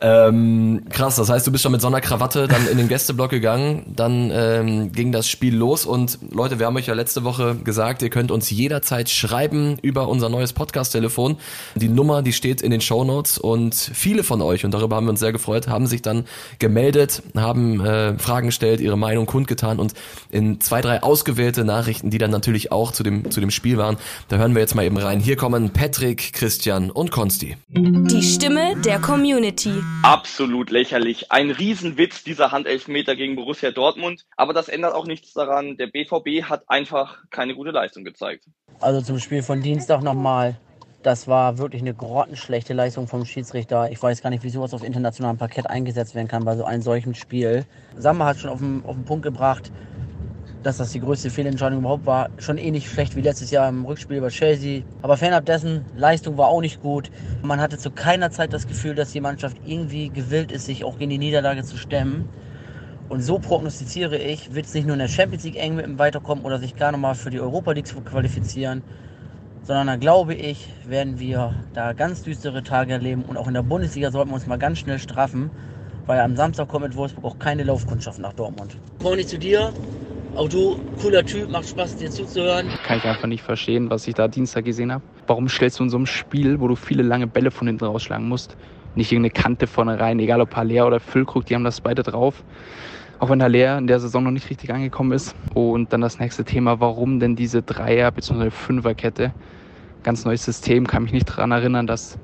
Ähm, 0.00 0.82
krass, 0.90 1.16
das 1.16 1.28
heißt, 1.28 1.46
du 1.46 1.52
bist 1.52 1.62
schon 1.62 1.72
mit 1.72 1.80
so 1.80 1.86
einer 1.86 2.00
Krawatte 2.00 2.48
dann 2.48 2.66
in 2.66 2.76
den 2.76 2.88
Gästeblock 2.88 3.30
gegangen, 3.30 3.92
dann 3.94 4.30
ähm, 4.32 4.92
ging 4.92 5.12
das 5.12 5.28
Spiel 5.28 5.54
los 5.54 5.86
und 5.86 6.18
Leute, 6.30 6.58
wir 6.58 6.66
haben 6.66 6.76
euch 6.76 6.86
ja 6.86 6.94
letzte 6.94 7.22
Woche 7.22 7.54
gesagt, 7.56 8.02
ihr 8.02 8.10
könnt 8.10 8.30
uns 8.30 8.50
jederzeit 8.50 9.08
schreiben 9.08 9.78
über 9.80 10.08
unser 10.08 10.28
neues 10.28 10.52
Podcast-Telefon. 10.52 11.36
Die 11.76 11.88
Nummer, 11.88 12.22
die 12.22 12.32
steht 12.32 12.62
in 12.62 12.70
den 12.70 12.80
Shownotes 12.80 13.38
und 13.38 13.74
viele 13.74 14.24
von 14.24 14.42
euch, 14.42 14.64
und 14.64 14.72
darüber 14.72 14.96
haben 14.96 15.06
wir 15.06 15.10
uns 15.10 15.20
sehr 15.20 15.32
gefreut, 15.32 15.68
haben 15.68 15.86
sich 15.86 16.02
dann 16.02 16.24
gemeldet, 16.58 17.22
haben 17.36 17.84
äh, 17.84 18.18
Fragen 18.18 18.48
gestellt, 18.48 18.80
ihre 18.80 18.98
Meinung 18.98 19.26
kundgetan 19.26 19.78
und 19.78 19.94
in 20.30 20.60
zwei, 20.60 20.80
drei 20.80 21.02
ausgewählte 21.02 21.64
Nachrichten, 21.64 22.10
die 22.10 22.18
dann 22.18 22.30
natürlich 22.30 22.72
auch 22.72 22.92
zu 22.92 23.02
dem, 23.02 23.09
zu 23.30 23.40
dem 23.40 23.50
Spiel 23.50 23.76
waren, 23.76 23.96
da 24.28 24.36
hören 24.36 24.54
wir 24.54 24.60
jetzt 24.60 24.74
mal 24.74 24.84
eben 24.84 24.96
rein. 24.96 25.20
Hier 25.20 25.36
kommen 25.36 25.70
Patrick, 25.72 26.32
Christian 26.32 26.90
und 26.90 27.10
Konsti. 27.10 27.56
Die 27.68 28.22
Stimme 28.22 28.76
der 28.84 28.98
Community. 28.98 29.82
absolut 30.02 30.70
lächerlich. 30.70 31.30
Ein 31.32 31.50
Riesenwitz, 31.50 32.24
dieser 32.24 32.52
Handelfmeter 32.52 33.16
gegen 33.16 33.36
Borussia 33.36 33.70
Dortmund. 33.70 34.26
Aber 34.36 34.52
das 34.52 34.68
ändert 34.68 34.94
auch 34.94 35.06
nichts 35.06 35.32
daran. 35.32 35.76
Der 35.76 35.86
BVB 35.86 36.48
hat 36.48 36.64
einfach 36.68 37.18
keine 37.30 37.54
gute 37.54 37.70
Leistung 37.70 38.04
gezeigt. 38.04 38.44
Also 38.80 39.00
zum 39.02 39.18
Spiel 39.18 39.42
von 39.42 39.60
Dienstag 39.62 40.02
nochmal. 40.02 40.58
Das 41.02 41.26
war 41.28 41.56
wirklich 41.56 41.80
eine 41.80 41.94
grottenschlechte 41.94 42.74
Leistung 42.74 43.08
vom 43.08 43.24
Schiedsrichter. 43.24 43.90
Ich 43.90 44.02
weiß 44.02 44.20
gar 44.20 44.28
nicht, 44.28 44.42
wie 44.42 44.50
sowas 44.50 44.74
auf 44.74 44.84
internationalem 44.84 45.38
Parkett 45.38 45.68
eingesetzt 45.68 46.14
werden 46.14 46.28
kann 46.28 46.44
bei 46.44 46.56
so 46.56 46.64
einem 46.64 46.82
solchen 46.82 47.14
Spiel. 47.14 47.64
Sammer 47.96 48.26
hat 48.26 48.38
schon 48.38 48.50
auf 48.50 48.58
den, 48.58 48.84
auf 48.84 48.96
den 48.96 49.06
Punkt 49.06 49.22
gebracht, 49.22 49.72
dass 50.62 50.76
das 50.76 50.92
die 50.92 51.00
größte 51.00 51.30
Fehlentscheidung 51.30 51.80
überhaupt 51.80 52.06
war. 52.06 52.28
Schon 52.38 52.58
ähnlich 52.58 52.90
schlecht 52.90 53.16
wie 53.16 53.20
letztes 53.20 53.50
Jahr 53.50 53.68
im 53.68 53.84
Rückspiel 53.84 54.20
bei 54.20 54.28
Chelsea. 54.28 54.82
Aber 55.02 55.16
fernab 55.16 55.46
dessen, 55.46 55.84
Leistung 55.96 56.36
war 56.36 56.48
auch 56.48 56.60
nicht 56.60 56.82
gut. 56.82 57.10
Man 57.42 57.60
hatte 57.60 57.78
zu 57.78 57.90
keiner 57.90 58.30
Zeit 58.30 58.52
das 58.52 58.66
Gefühl, 58.66 58.94
dass 58.94 59.12
die 59.12 59.20
Mannschaft 59.20 59.56
irgendwie 59.64 60.10
gewillt 60.10 60.52
ist, 60.52 60.66
sich 60.66 60.84
auch 60.84 60.98
gegen 60.98 61.10
die 61.10 61.18
Niederlage 61.18 61.64
zu 61.64 61.76
stemmen. 61.76 62.28
Und 63.08 63.22
so 63.22 63.38
prognostiziere 63.38 64.18
ich, 64.18 64.54
wird 64.54 64.66
es 64.66 64.74
nicht 64.74 64.86
nur 64.86 64.94
in 64.94 65.00
der 65.00 65.08
Champions 65.08 65.42
League 65.42 65.56
eng 65.56 65.74
mit 65.74 65.84
dem 65.84 65.98
Weiterkommen 65.98 66.44
oder 66.44 66.58
sich 66.58 66.76
gar 66.76 66.92
nochmal 66.92 67.16
für 67.16 67.30
die 67.30 67.40
Europa 67.40 67.72
League 67.72 67.92
qualifizieren, 68.04 68.82
sondern 69.64 69.88
da 69.88 69.96
glaube 69.96 70.34
ich, 70.34 70.68
werden 70.86 71.18
wir 71.18 71.54
da 71.74 71.92
ganz 71.92 72.22
düstere 72.22 72.62
Tage 72.62 72.92
erleben 72.92 73.24
und 73.26 73.36
auch 73.36 73.48
in 73.48 73.54
der 73.54 73.64
Bundesliga 73.64 74.12
sollten 74.12 74.30
wir 74.30 74.36
uns 74.36 74.46
mal 74.46 74.58
ganz 74.58 74.78
schnell 74.78 75.00
straffen, 75.00 75.50
weil 76.06 76.20
am 76.20 76.36
Samstag 76.36 76.68
kommt 76.68 76.84
mit 76.84 76.94
Wolfsburg 76.96 77.24
auch 77.24 77.38
keine 77.40 77.64
Laufkundschaft 77.64 78.20
nach 78.20 78.32
Dortmund. 78.32 78.76
Nicht 79.02 79.28
zu 79.28 79.38
dir, 79.38 79.72
auch 80.34 80.48
du, 80.48 80.78
cooler 81.00 81.24
Typ, 81.24 81.50
macht 81.50 81.68
Spaß 81.68 81.96
dir 81.96 82.10
zuzuhören. 82.10 82.68
kann 82.82 82.98
ich 82.98 83.06
einfach 83.06 83.26
nicht 83.26 83.42
verstehen, 83.42 83.90
was 83.90 84.06
ich 84.06 84.14
da 84.14 84.28
Dienstag 84.28 84.64
gesehen 84.64 84.92
habe. 84.92 85.04
Warum 85.26 85.48
stellst 85.48 85.78
du 85.78 85.84
in 85.84 85.90
so 85.90 85.96
einem 85.96 86.06
Spiel, 86.06 86.60
wo 86.60 86.68
du 86.68 86.76
viele 86.76 87.02
lange 87.02 87.26
Bälle 87.26 87.50
von 87.50 87.66
hinten 87.66 87.84
rausschlagen 87.84 88.28
musst, 88.28 88.56
nicht 88.94 89.12
irgendeine 89.12 89.32
Kante 89.32 89.66
vorne 89.66 89.98
rein, 90.00 90.18
egal 90.18 90.40
ob 90.40 90.54
Haller 90.56 90.86
oder 90.86 91.00
Füllkrug, 91.00 91.46
die 91.46 91.54
haben 91.54 91.64
das 91.64 91.80
beide 91.80 92.02
drauf. 92.02 92.42
Auch 93.18 93.28
wenn 93.28 93.42
Haller 93.42 93.78
in 93.78 93.86
der 93.86 94.00
Saison 94.00 94.24
noch 94.24 94.30
nicht 94.30 94.48
richtig 94.50 94.72
angekommen 94.72 95.12
ist. 95.12 95.34
Und 95.54 95.92
dann 95.92 96.00
das 96.00 96.18
nächste 96.18 96.44
Thema, 96.44 96.80
warum 96.80 97.20
denn 97.20 97.36
diese 97.36 97.62
Dreier- 97.62 98.10
bzw. 98.10 98.50
Fünferkette? 98.50 99.32
Ganz 100.02 100.24
neues 100.24 100.44
System, 100.44 100.86
kann 100.86 101.02
mich 101.02 101.12
nicht 101.12 101.28
daran 101.28 101.50
erinnern, 101.52 101.86
dass 101.86 102.18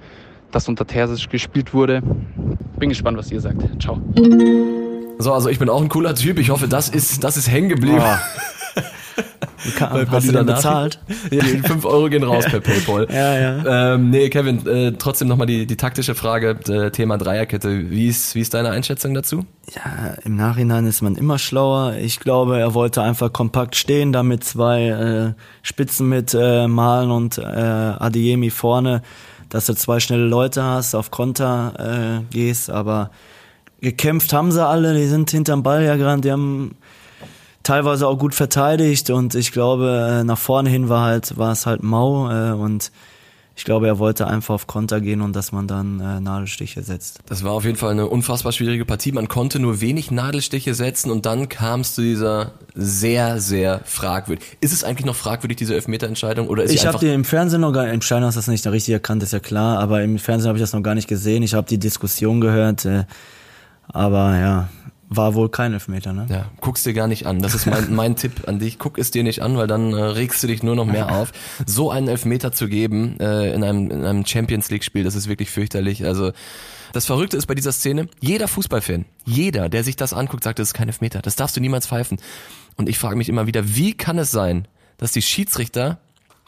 das 0.50 0.68
unter 0.68 0.86
Terzic 0.86 1.28
gespielt 1.28 1.74
wurde. 1.74 2.00
Bin 2.78 2.88
gespannt, 2.88 3.18
was 3.18 3.30
ihr 3.30 3.40
sagt. 3.40 3.62
Ciao. 3.78 3.98
So, 5.18 5.32
also 5.32 5.48
ich 5.48 5.58
bin 5.58 5.68
auch 5.68 5.80
ein 5.80 5.88
cooler 5.88 6.14
Typ. 6.14 6.38
Ich 6.38 6.50
hoffe, 6.50 6.68
das 6.68 6.88
ist, 6.88 7.24
das 7.24 7.36
ist 7.36 7.50
hängen 7.50 7.68
geblieben. 7.68 8.02
Wie 9.64 9.70
kann, 9.70 10.10
hast 10.10 10.28
du 10.28 10.32
denn 10.32 10.46
bezahlt? 10.46 11.00
Ja, 11.30 11.42
die 11.42 11.58
5 11.58 11.84
Euro 11.86 12.08
gehen 12.08 12.22
raus 12.22 12.44
per 12.44 12.60
Paypal. 12.60 13.08
Ja, 13.10 13.38
ja. 13.38 13.94
Ähm, 13.94 14.10
nee, 14.10 14.28
Kevin, 14.28 14.66
äh, 14.66 14.92
trotzdem 14.92 15.28
nochmal 15.28 15.46
die, 15.46 15.66
die 15.66 15.76
taktische 15.76 16.14
Frage, 16.14 16.58
äh, 16.68 16.90
Thema 16.90 17.16
Dreierkette. 17.16 17.90
Wie 17.90 18.08
ist, 18.08 18.34
wie 18.34 18.40
ist 18.40 18.54
deine 18.54 18.70
Einschätzung 18.70 19.14
dazu? 19.14 19.44
Ja, 19.74 20.14
im 20.24 20.36
Nachhinein 20.36 20.86
ist 20.86 21.02
man 21.02 21.16
immer 21.16 21.38
schlauer. 21.38 21.94
Ich 21.94 22.20
glaube, 22.20 22.58
er 22.58 22.74
wollte 22.74 23.02
einfach 23.02 23.32
kompakt 23.32 23.74
stehen, 23.74 24.12
damit 24.12 24.44
zwei 24.44 24.88
äh, 24.88 25.32
Spitzen 25.62 26.08
mit 26.08 26.36
äh, 26.38 26.68
Malen 26.68 27.10
und 27.10 27.38
äh, 27.38 27.42
Adiemi 27.42 28.50
vorne, 28.50 29.02
dass 29.48 29.66
du 29.66 29.74
zwei 29.74 29.98
schnelle 29.98 30.26
Leute 30.26 30.62
hast, 30.62 30.94
auf 30.94 31.10
Konter 31.10 32.20
äh, 32.22 32.34
gehst. 32.34 32.70
Aber 32.70 33.10
gekämpft 33.86 34.32
haben 34.32 34.50
sie 34.50 34.66
alle, 34.66 34.94
die 34.94 35.06
sind 35.06 35.30
hinterm 35.30 35.62
Ball 35.62 35.84
ja 35.84 35.94
gerannt, 35.94 36.24
die 36.24 36.32
haben 36.32 36.74
teilweise 37.62 38.08
auch 38.08 38.18
gut 38.18 38.34
verteidigt 38.34 39.10
und 39.10 39.36
ich 39.36 39.52
glaube, 39.52 40.18
äh, 40.22 40.24
nach 40.24 40.38
vorne 40.38 40.70
hin 40.70 40.88
war 40.88 41.04
halt, 41.04 41.38
war 41.38 41.52
es 41.52 41.66
halt 41.66 41.84
mau 41.84 42.28
äh, 42.28 42.50
und 42.50 42.90
ich 43.54 43.64
glaube, 43.64 43.86
er 43.86 44.00
wollte 44.00 44.26
einfach 44.26 44.54
auf 44.54 44.66
Konter 44.66 45.00
gehen 45.00 45.22
und 45.22 45.36
dass 45.36 45.52
man 45.52 45.68
dann 45.68 46.00
äh, 46.00 46.20
Nadelstiche 46.20 46.82
setzt. 46.82 47.20
Das 47.26 47.44
war 47.44 47.52
auf 47.52 47.64
jeden 47.64 47.76
Fall 47.76 47.92
eine 47.92 48.08
unfassbar 48.08 48.50
schwierige 48.50 48.84
Partie. 48.84 49.12
Man 49.12 49.28
konnte 49.28 49.60
nur 49.60 49.80
wenig 49.80 50.10
Nadelstiche 50.10 50.74
setzen 50.74 51.12
und 51.12 51.24
dann 51.24 51.48
kam 51.48 51.80
es 51.80 51.94
zu 51.94 52.02
dieser 52.02 52.52
sehr, 52.74 53.40
sehr 53.40 53.82
fragwürdig. 53.84 54.58
Ist 54.60 54.72
es 54.72 54.82
eigentlich 54.82 55.06
noch 55.06 55.14
fragwürdig, 55.14 55.56
diese 55.56 55.74
Elfmeterentscheidung? 55.76 56.48
Oder 56.48 56.64
ist 56.64 56.74
Ich 56.74 56.86
habe 56.86 56.98
die 56.98 57.08
im 57.08 57.24
Fernsehen 57.24 57.60
noch 57.60 57.72
gar 57.72 57.88
im 57.88 58.02
Stadion 58.02 58.26
hast 58.26 58.36
das 58.36 58.48
nicht 58.48 58.66
richtig 58.66 58.92
erkannt, 58.92 59.22
ist 59.22 59.32
ja 59.32 59.40
klar, 59.40 59.78
aber 59.78 60.02
im 60.02 60.18
Fernsehen 60.18 60.48
habe 60.48 60.58
ich 60.58 60.62
das 60.62 60.72
noch 60.72 60.82
gar 60.82 60.96
nicht 60.96 61.08
gesehen. 61.08 61.44
Ich 61.44 61.54
habe 61.54 61.68
die 61.68 61.78
Diskussion 61.78 62.40
gehört, 62.40 62.84
äh, 62.84 63.04
aber 63.88 64.38
ja, 64.38 64.68
war 65.08 65.34
wohl 65.34 65.48
kein 65.48 65.72
Elfmeter, 65.72 66.12
ne? 66.12 66.26
Ja, 66.28 66.46
guck's 66.60 66.82
dir 66.82 66.92
gar 66.92 67.06
nicht 67.06 67.26
an. 67.26 67.40
Das 67.40 67.54
ist 67.54 67.66
mein, 67.66 67.94
mein 67.94 68.16
Tipp 68.16 68.48
an 68.48 68.58
dich. 68.58 68.78
Guck 68.78 68.98
es 68.98 69.10
dir 69.10 69.22
nicht 69.22 69.40
an, 69.40 69.56
weil 69.56 69.66
dann 69.66 69.92
äh, 69.92 70.02
regst 70.02 70.42
du 70.42 70.46
dich 70.48 70.62
nur 70.62 70.74
noch 70.74 70.84
mehr 70.84 71.14
auf. 71.14 71.32
So 71.64 71.90
einen 71.90 72.08
Elfmeter 72.08 72.52
zu 72.52 72.68
geben 72.68 73.18
äh, 73.20 73.52
in, 73.52 73.62
einem, 73.62 73.90
in 73.90 74.04
einem 74.04 74.26
Champions 74.26 74.70
League-Spiel, 74.70 75.04
das 75.04 75.14
ist 75.14 75.28
wirklich 75.28 75.50
fürchterlich. 75.50 76.04
Also 76.04 76.32
das 76.92 77.06
Verrückte 77.06 77.36
ist 77.36 77.46
bei 77.46 77.54
dieser 77.54 77.72
Szene, 77.72 78.08
jeder 78.20 78.48
Fußballfan, 78.48 79.04
jeder, 79.24 79.68
der 79.68 79.84
sich 79.84 79.96
das 79.96 80.12
anguckt, 80.12 80.44
sagt, 80.44 80.58
das 80.58 80.68
ist 80.68 80.74
kein 80.74 80.88
Elfmeter. 80.88 81.22
Das 81.22 81.36
darfst 81.36 81.56
du 81.56 81.60
niemals 81.60 81.86
pfeifen. 81.86 82.18
Und 82.76 82.88
ich 82.88 82.98
frage 82.98 83.16
mich 83.16 83.28
immer 83.28 83.46
wieder, 83.46 83.76
wie 83.76 83.94
kann 83.94 84.18
es 84.18 84.30
sein, 84.30 84.66
dass 84.98 85.12
die 85.12 85.22
Schiedsrichter, 85.22 85.98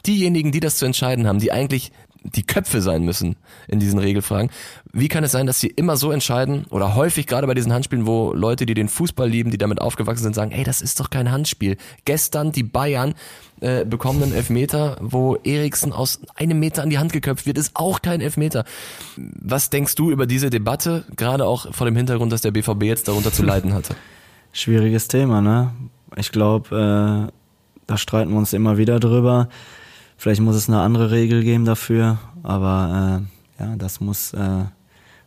diejenigen, 0.05 0.51
die 0.51 0.59
das 0.59 0.77
zu 0.77 0.85
entscheiden 0.85 1.27
haben, 1.27 1.39
die 1.39 1.51
eigentlich 1.51 1.91
die 2.23 2.43
Köpfe 2.43 2.81
sein 2.81 3.03
müssen 3.03 3.35
in 3.67 3.79
diesen 3.79 3.99
Regelfragen. 3.99 4.49
Wie 4.91 5.07
kann 5.07 5.23
es 5.23 5.31
sein, 5.31 5.47
dass 5.47 5.59
sie 5.59 5.67
immer 5.67 5.95
so 5.97 6.11
entscheiden 6.11 6.65
oder 6.69 6.95
häufig 6.95 7.27
gerade 7.27 7.47
bei 7.47 7.53
diesen 7.53 7.71
Handspielen, 7.71 8.05
wo 8.05 8.33
Leute, 8.33 8.65
die 8.65 8.73
den 8.73 8.89
Fußball 8.89 9.29
lieben, 9.29 9.51
die 9.51 9.57
damit 9.57 9.79
aufgewachsen 9.79 10.23
sind, 10.23 10.35
sagen, 10.35 10.51
ey, 10.51 10.63
das 10.63 10.81
ist 10.81 10.99
doch 10.99 11.09
kein 11.09 11.31
Handspiel. 11.31 11.77
Gestern 12.05 12.51
die 12.51 12.63
Bayern 12.63 13.13
äh, 13.61 13.85
bekommen 13.85 14.23
einen 14.23 14.33
Elfmeter, 14.33 14.97
wo 15.01 15.35
Eriksen 15.43 15.93
aus 15.93 16.19
einem 16.35 16.59
Meter 16.59 16.83
an 16.83 16.89
die 16.89 16.97
Hand 16.97 17.13
geköpft 17.13 17.45
wird, 17.45 17.57
ist 17.57 17.71
auch 17.75 18.01
kein 18.01 18.21
Elfmeter. 18.21 18.65
Was 19.15 19.69
denkst 19.69 19.95
du 19.95 20.11
über 20.11 20.25
diese 20.25 20.49
Debatte, 20.49 21.05
gerade 21.15 21.45
auch 21.45 21.73
vor 21.73 21.85
dem 21.85 21.95
Hintergrund, 21.95 22.31
dass 22.31 22.41
der 22.41 22.51
BVB 22.51 22.83
jetzt 22.83 23.07
darunter 23.07 23.31
zu 23.31 23.43
leiden 23.43 23.73
hatte? 23.73 23.95
Schwieriges 24.51 25.07
Thema, 25.07 25.41
ne? 25.41 25.73
Ich 26.15 26.31
glaube, 26.31 27.29
äh, 27.29 27.31
da 27.85 27.97
streiten 27.97 28.31
wir 28.31 28.37
uns 28.37 28.53
immer 28.53 28.77
wieder 28.77 28.99
drüber. 28.99 29.49
Vielleicht 30.19 30.41
muss 30.41 30.55
es 30.57 30.67
eine 30.67 30.81
andere 30.81 31.11
Regel 31.11 31.43
geben 31.43 31.63
dafür, 31.63 32.17
aber 32.43 33.21
äh, 33.59 33.63
ja, 33.63 33.75
das 33.77 34.01
muss 34.01 34.33
äh, 34.33 34.65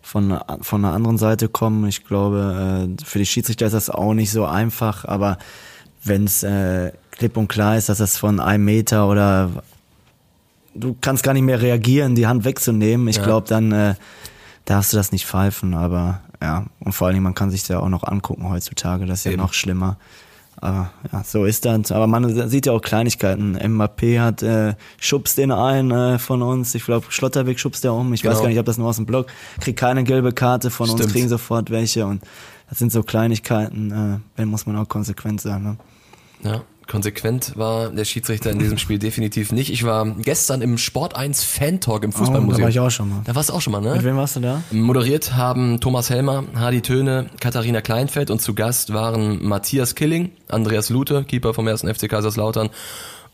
von, 0.02 0.38
von 0.60 0.84
einer 0.84 0.92
anderen 0.94 1.16
Seite 1.16 1.48
kommen. 1.48 1.86
Ich 1.88 2.04
glaube, 2.04 2.88
äh, 3.00 3.04
für 3.04 3.18
die 3.18 3.24
Schiedsrichter 3.24 3.64
ist 3.64 3.72
das 3.72 3.88
auch 3.88 4.12
nicht 4.12 4.30
so 4.30 4.44
einfach, 4.44 5.06
aber 5.06 5.38
wenn 6.04 6.24
es 6.24 6.42
äh, 6.42 6.92
klipp 7.10 7.38
und 7.38 7.48
klar 7.48 7.78
ist, 7.78 7.88
dass 7.88 7.98
das 7.98 8.18
von 8.18 8.38
einem 8.38 8.66
Meter 8.66 9.08
oder 9.08 9.62
du 10.74 10.94
kannst 11.00 11.22
gar 11.22 11.32
nicht 11.32 11.42
mehr 11.44 11.62
reagieren, 11.62 12.14
die 12.14 12.26
Hand 12.26 12.44
wegzunehmen, 12.44 13.08
ich 13.08 13.16
Ja. 13.16 13.24
glaube, 13.24 13.48
dann 13.48 13.72
äh, 13.72 13.94
darfst 14.66 14.92
du 14.92 14.98
das 14.98 15.10
nicht 15.10 15.26
pfeifen, 15.26 15.72
aber 15.72 16.20
ja, 16.42 16.66
und 16.80 16.92
vor 16.92 17.06
allen 17.06 17.14
Dingen, 17.14 17.24
man 17.24 17.34
kann 17.34 17.50
sich 17.50 17.66
ja 17.66 17.78
auch 17.78 17.88
noch 17.88 18.04
angucken 18.04 18.46
heutzutage, 18.50 19.06
das 19.06 19.20
ist 19.20 19.24
ja 19.24 19.32
Eben. 19.32 19.40
noch 19.40 19.54
schlimmer. 19.54 19.96
Aber 20.62 20.90
ja, 21.12 21.22
so 21.24 21.44
ist 21.44 21.64
das. 21.64 21.92
Aber 21.92 22.06
man 22.06 22.48
sieht 22.48 22.66
ja 22.66 22.72
auch 22.72 22.80
Kleinigkeiten. 22.80 23.56
Mbappé 23.58 24.20
hat 24.20 24.42
äh, 24.42 24.74
schubst 24.98 25.36
den 25.36 25.50
ein 25.50 25.90
äh, 25.90 26.18
von 26.18 26.40
uns. 26.40 26.74
Ich 26.74 26.84
glaube, 26.84 27.06
Schlotterbeck 27.10 27.58
schubst 27.58 27.84
der 27.84 27.92
um. 27.92 28.12
Ich 28.14 28.22
Genau. 28.22 28.32
weiß 28.32 28.40
gar 28.40 28.46
nicht, 28.46 28.54
ich 28.54 28.58
habe 28.58 28.66
das 28.66 28.78
nur 28.78 28.88
aus 28.88 28.96
dem 28.96 29.06
Blog. 29.06 29.26
Kriegt 29.60 29.78
keine 29.78 30.04
gelbe 30.04 30.32
Karte 30.32 30.70
von 30.70 30.88
uns, 30.88 30.98
Stimmt. 31.00 31.12
kriegen 31.12 31.28
sofort 31.28 31.70
welche. 31.70 32.06
Und 32.06 32.22
das 32.68 32.78
sind 32.78 32.92
so 32.92 33.02
Kleinigkeiten. 33.02 33.90
Äh, 33.90 34.38
wenn 34.38 34.48
muss 34.48 34.64
man 34.64 34.76
auch 34.76 34.88
konsequent 34.88 35.40
sein. 35.40 35.62
Ne? 35.62 35.76
Ja, 36.44 36.62
konsequent 36.92 37.56
war 37.56 37.88
der 37.90 38.04
Schiedsrichter 38.04 38.50
in 38.50 38.60
diesem 38.60 38.78
Spiel 38.78 39.00
definitiv 39.00 39.50
nicht. 39.50 39.70
Ich 39.72 39.82
war 39.84 40.06
gestern 40.20 40.62
im 40.62 40.78
Sport 40.78 41.16
1 41.16 41.42
Fan 41.42 41.80
Talk 41.80 42.04
im 42.04 42.10
Oh, 42.10 42.18
Fußballmuseum. 42.18 42.58
da 42.58 42.62
war 42.62 42.68
ich 42.70 42.78
auch 42.78 42.90
schon 42.90 43.08
mal. 43.08 43.22
Da 43.24 43.34
warst 43.34 43.48
du 43.48 43.54
auch 43.54 43.60
schon 43.60 43.72
mal, 43.72 43.80
ne? 43.80 43.94
Mit 43.94 44.04
wem 44.04 44.16
warst 44.16 44.36
du 44.36 44.40
da? 44.40 44.62
Moderiert 44.70 45.34
haben 45.34 45.80
Thomas 45.80 46.08
Helmer, 46.10 46.44
Hardy 46.54 46.82
Töne, 46.82 47.26
Katharina 47.40 47.80
Kleinfeld 47.80 48.30
und 48.30 48.40
zu 48.40 48.54
Gast 48.54 48.92
waren 48.92 49.44
Matthias 49.44 49.96
Killing, 49.96 50.30
Andreas 50.48 50.90
Lute, 50.90 51.24
Keeper 51.24 51.54
vom 51.54 51.66
1. 51.66 51.80
FC 51.82 52.08
Kaiserslautern 52.08 52.70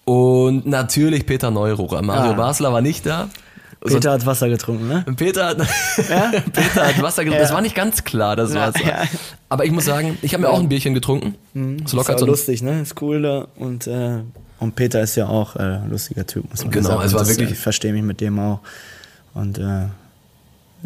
und 0.04 0.66
natürlich 0.66 1.26
Peter 1.26 1.50
Neururer. 1.50 2.00
Mario 2.02 2.32
Ah. 2.32 2.34
Basler 2.34 2.72
war 2.72 2.80
nicht 2.80 3.04
da. 3.04 3.28
Peter 3.84 4.10
hat 4.12 4.26
Wasser 4.26 4.48
getrunken, 4.48 4.88
ne? 4.88 5.04
Peter 5.16 5.46
hat, 5.46 5.58
Peter 5.96 6.86
hat 6.88 7.00
Wasser 7.02 7.22
getrunken. 7.24 7.42
Das 7.42 7.52
war 7.52 7.60
nicht 7.60 7.74
ganz 7.76 8.02
klar, 8.04 8.34
das 8.34 8.52
Ja, 8.54 8.68
Wasser. 8.68 8.84
ja. 8.86 9.02
Aber 9.48 9.64
ich 9.64 9.72
muss 9.72 9.84
sagen, 9.86 10.18
ich 10.22 10.34
habe 10.34 10.42
mir 10.42 10.50
auch 10.50 10.58
ein 10.60 10.68
Bierchen 10.68 10.92
getrunken. 10.94 11.34
So 11.86 11.96
locker 11.96 12.14
ist 12.14 12.18
so 12.20 12.24
auch 12.24 12.28
ein- 12.28 12.30
lustig, 12.30 12.62
ne? 12.62 12.82
Ist 12.82 13.00
cool 13.00 13.22
da. 13.22 13.48
Und, 13.56 13.86
äh, 13.86 14.18
und 14.60 14.74
Peter 14.76 15.00
ist 15.00 15.16
ja 15.16 15.26
auch 15.28 15.56
äh, 15.56 15.60
ein 15.60 15.90
lustiger 15.90 16.26
Typ, 16.26 16.48
muss 16.50 16.62
man 16.62 16.70
Genau, 16.72 16.88
sagen. 16.88 17.02
es 17.02 17.14
war 17.14 17.26
wirklich- 17.26 17.52
Ich 17.52 17.58
verstehe 17.58 17.92
mich 17.92 18.02
mit 18.02 18.20
dem 18.20 18.38
auch. 18.38 18.60
Und 19.34 19.58
äh, 19.58 19.86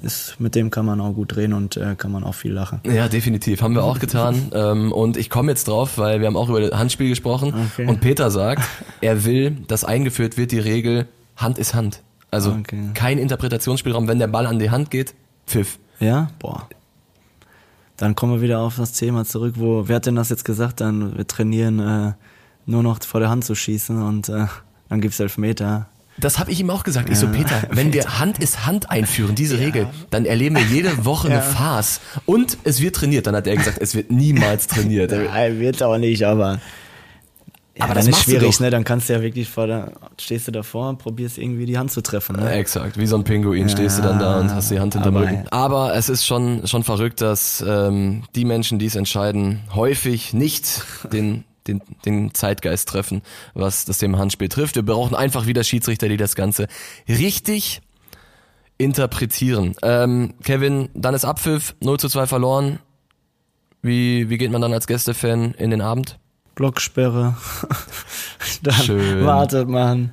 ist, 0.02 0.36
mit 0.38 0.54
dem 0.54 0.70
kann 0.70 0.86
man 0.86 1.00
auch 1.00 1.12
gut 1.12 1.36
reden 1.36 1.52
und 1.52 1.76
äh, 1.76 1.94
kann 1.96 2.12
man 2.12 2.24
auch 2.24 2.34
viel 2.34 2.52
lachen. 2.52 2.80
Ja, 2.86 3.08
definitiv. 3.08 3.60
Haben 3.62 3.74
wir 3.74 3.84
auch 3.84 3.98
getan. 3.98 4.50
ähm, 4.54 4.92
und 4.92 5.16
ich 5.16 5.28
komme 5.28 5.50
jetzt 5.52 5.68
drauf, 5.68 5.98
weil 5.98 6.20
wir 6.20 6.26
haben 6.28 6.36
auch 6.36 6.48
über 6.48 6.60
das 6.60 6.78
Handspiel 6.78 7.08
gesprochen. 7.08 7.52
Okay. 7.74 7.86
Und 7.86 8.00
Peter 8.00 8.30
sagt, 8.30 8.62
er 9.02 9.24
will, 9.24 9.50
dass 9.68 9.84
eingeführt 9.84 10.38
wird 10.38 10.52
die 10.52 10.58
Regel, 10.60 11.06
Hand 11.36 11.58
ist 11.58 11.74
Hand. 11.74 12.00
Also 12.30 12.52
Okay. 12.52 12.90
kein 12.94 13.18
Interpretationsspielraum, 13.18 14.08
wenn 14.08 14.18
der 14.18 14.28
Ball 14.28 14.46
an 14.46 14.58
die 14.58 14.70
Hand 14.70 14.90
geht, 14.90 15.14
Pfiff. 15.46 15.78
Ja? 16.00 16.30
Boah. 16.38 16.68
Dann 18.02 18.16
kommen 18.16 18.32
wir 18.34 18.42
wieder 18.42 18.58
auf 18.58 18.78
das 18.78 18.94
Thema 18.94 19.24
zurück, 19.24 19.54
wo, 19.58 19.86
wer 19.86 19.94
hat 19.94 20.06
denn 20.06 20.16
das 20.16 20.28
jetzt 20.28 20.44
gesagt? 20.44 20.80
Dann 20.80 21.16
wir 21.16 21.24
trainieren 21.24 21.78
äh, 21.78 22.12
nur 22.66 22.82
noch 22.82 23.00
vor 23.04 23.20
der 23.20 23.30
Hand 23.30 23.44
zu 23.44 23.54
schießen 23.54 24.02
und 24.02 24.28
äh, 24.28 24.46
dann 24.88 25.00
gibt's 25.00 25.20
Elfmeter. 25.20 25.86
Das 26.18 26.40
habe 26.40 26.50
ich 26.50 26.58
ihm 26.58 26.68
auch 26.70 26.82
gesagt. 26.82 27.08
Ich 27.10 27.18
so, 27.18 27.28
Peter, 27.28 27.62
wenn 27.70 27.92
wir 27.92 28.18
Hand 28.18 28.40
ist 28.40 28.66
Hand 28.66 28.90
einführen, 28.90 29.36
diese 29.36 29.60
Regel, 29.60 29.86
dann 30.10 30.24
erleben 30.24 30.56
wir 30.56 30.64
jede 30.64 31.04
Woche 31.04 31.28
eine 31.28 31.42
Farce. 31.42 32.00
Und 32.26 32.58
es 32.64 32.80
wird 32.80 32.96
trainiert. 32.96 33.28
Dann 33.28 33.36
hat 33.36 33.46
er 33.46 33.54
gesagt, 33.54 33.78
es 33.80 33.94
wird 33.94 34.10
niemals 34.10 34.66
trainiert. 34.66 35.12
Ja, 35.22 35.56
wird 35.60 35.80
auch 35.84 35.96
nicht, 35.96 36.24
aber. 36.24 36.58
Ja, 37.76 37.84
Aber 37.84 37.94
dann 37.94 38.04
das 38.06 38.18
ist 38.18 38.24
schwierig, 38.24 38.60
ne? 38.60 38.68
Dann 38.68 38.84
kannst 38.84 39.08
du 39.08 39.14
ja 39.14 39.22
wirklich 39.22 39.48
vor 39.48 39.66
der, 39.66 39.92
stehst 40.20 40.46
du 40.46 40.52
davor 40.52 40.90
und 40.90 40.98
probierst 40.98 41.38
irgendwie 41.38 41.64
die 41.64 41.78
Hand 41.78 41.90
zu 41.90 42.02
treffen, 42.02 42.36
ne? 42.36 42.52
Exakt, 42.52 42.98
wie 42.98 43.06
so 43.06 43.16
ein 43.16 43.24
Pinguin 43.24 43.68
stehst 43.70 43.98
du 43.98 44.02
dann 44.02 44.18
da 44.18 44.40
und 44.40 44.50
hast 44.54 44.70
die 44.70 44.78
Hand 44.78 44.92
hinterm 44.92 45.16
aber- 45.16 45.26
Rücken. 45.26 45.44
Aber 45.50 45.94
es 45.94 46.10
ist 46.10 46.26
schon, 46.26 46.66
schon 46.66 46.84
verrückt, 46.84 47.22
dass 47.22 47.64
ähm, 47.66 48.24
die 48.34 48.44
Menschen, 48.44 48.78
die 48.78 48.86
es 48.86 48.94
entscheiden, 48.94 49.60
häufig 49.74 50.34
nicht 50.34 50.82
den, 51.12 51.44
den, 51.66 51.80
den 52.04 52.34
Zeitgeist 52.34 52.90
treffen, 52.90 53.22
was 53.54 53.86
das 53.86 53.96
Thema 53.96 54.18
Handspiel 54.18 54.50
trifft. 54.50 54.74
Wir 54.76 54.84
brauchen 54.84 55.14
einfach 55.16 55.46
wieder 55.46 55.64
Schiedsrichter, 55.64 56.10
die 56.10 56.18
das 56.18 56.34
Ganze 56.34 56.66
richtig 57.08 57.80
interpretieren. 58.76 59.76
Ähm, 59.82 60.34
Kevin, 60.44 60.88
dann 60.94 61.14
ist 61.14 61.24
Abpfiff, 61.24 61.74
0 61.80 61.98
zu 61.98 62.08
2 62.08 62.26
verloren. 62.26 62.80
Wie, 63.80 64.28
wie 64.28 64.38
geht 64.38 64.50
man 64.50 64.60
dann 64.60 64.72
als 64.72 64.86
Gästefan 64.86 65.54
in 65.54 65.70
den 65.70 65.80
Abend? 65.80 66.18
Blocksperre. 66.54 67.36
dann 68.62 68.74
Schön. 68.74 69.24
wartet 69.24 69.68
man. 69.68 70.12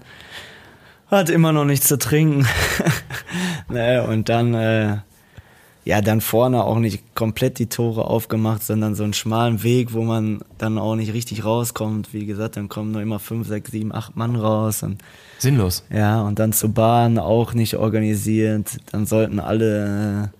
Hat 1.07 1.29
immer 1.29 1.51
noch 1.51 1.65
nichts 1.65 1.87
zu 1.87 1.97
trinken. 1.97 2.47
ne, 3.69 4.05
und 4.07 4.29
dann, 4.29 4.53
äh, 4.53 4.97
ja, 5.83 6.01
dann 6.01 6.21
vorne 6.21 6.63
auch 6.63 6.77
nicht 6.77 7.15
komplett 7.15 7.57
die 7.57 7.65
Tore 7.65 8.05
aufgemacht, 8.05 8.63
sondern 8.63 8.93
so 8.93 9.03
einen 9.03 9.13
schmalen 9.13 9.63
Weg, 9.63 9.93
wo 9.93 10.03
man 10.03 10.41
dann 10.59 10.77
auch 10.77 10.95
nicht 10.95 11.13
richtig 11.13 11.43
rauskommt. 11.43 12.13
Wie 12.13 12.27
gesagt, 12.27 12.57
dann 12.57 12.69
kommen 12.69 12.91
nur 12.91 13.01
immer 13.01 13.17
fünf, 13.19 13.47
sechs, 13.47 13.71
sieben, 13.71 13.93
acht 13.93 14.15
Mann 14.15 14.35
raus. 14.35 14.83
Und 14.83 15.01
Sinnlos. 15.39 15.83
Ja, 15.89 16.21
und 16.21 16.37
dann 16.37 16.53
zur 16.53 16.69
Bahn 16.69 17.17
auch 17.17 17.53
nicht 17.53 17.77
organisiert. 17.77 18.77
Dann 18.91 19.05
sollten 19.05 19.39
alle, 19.39 20.31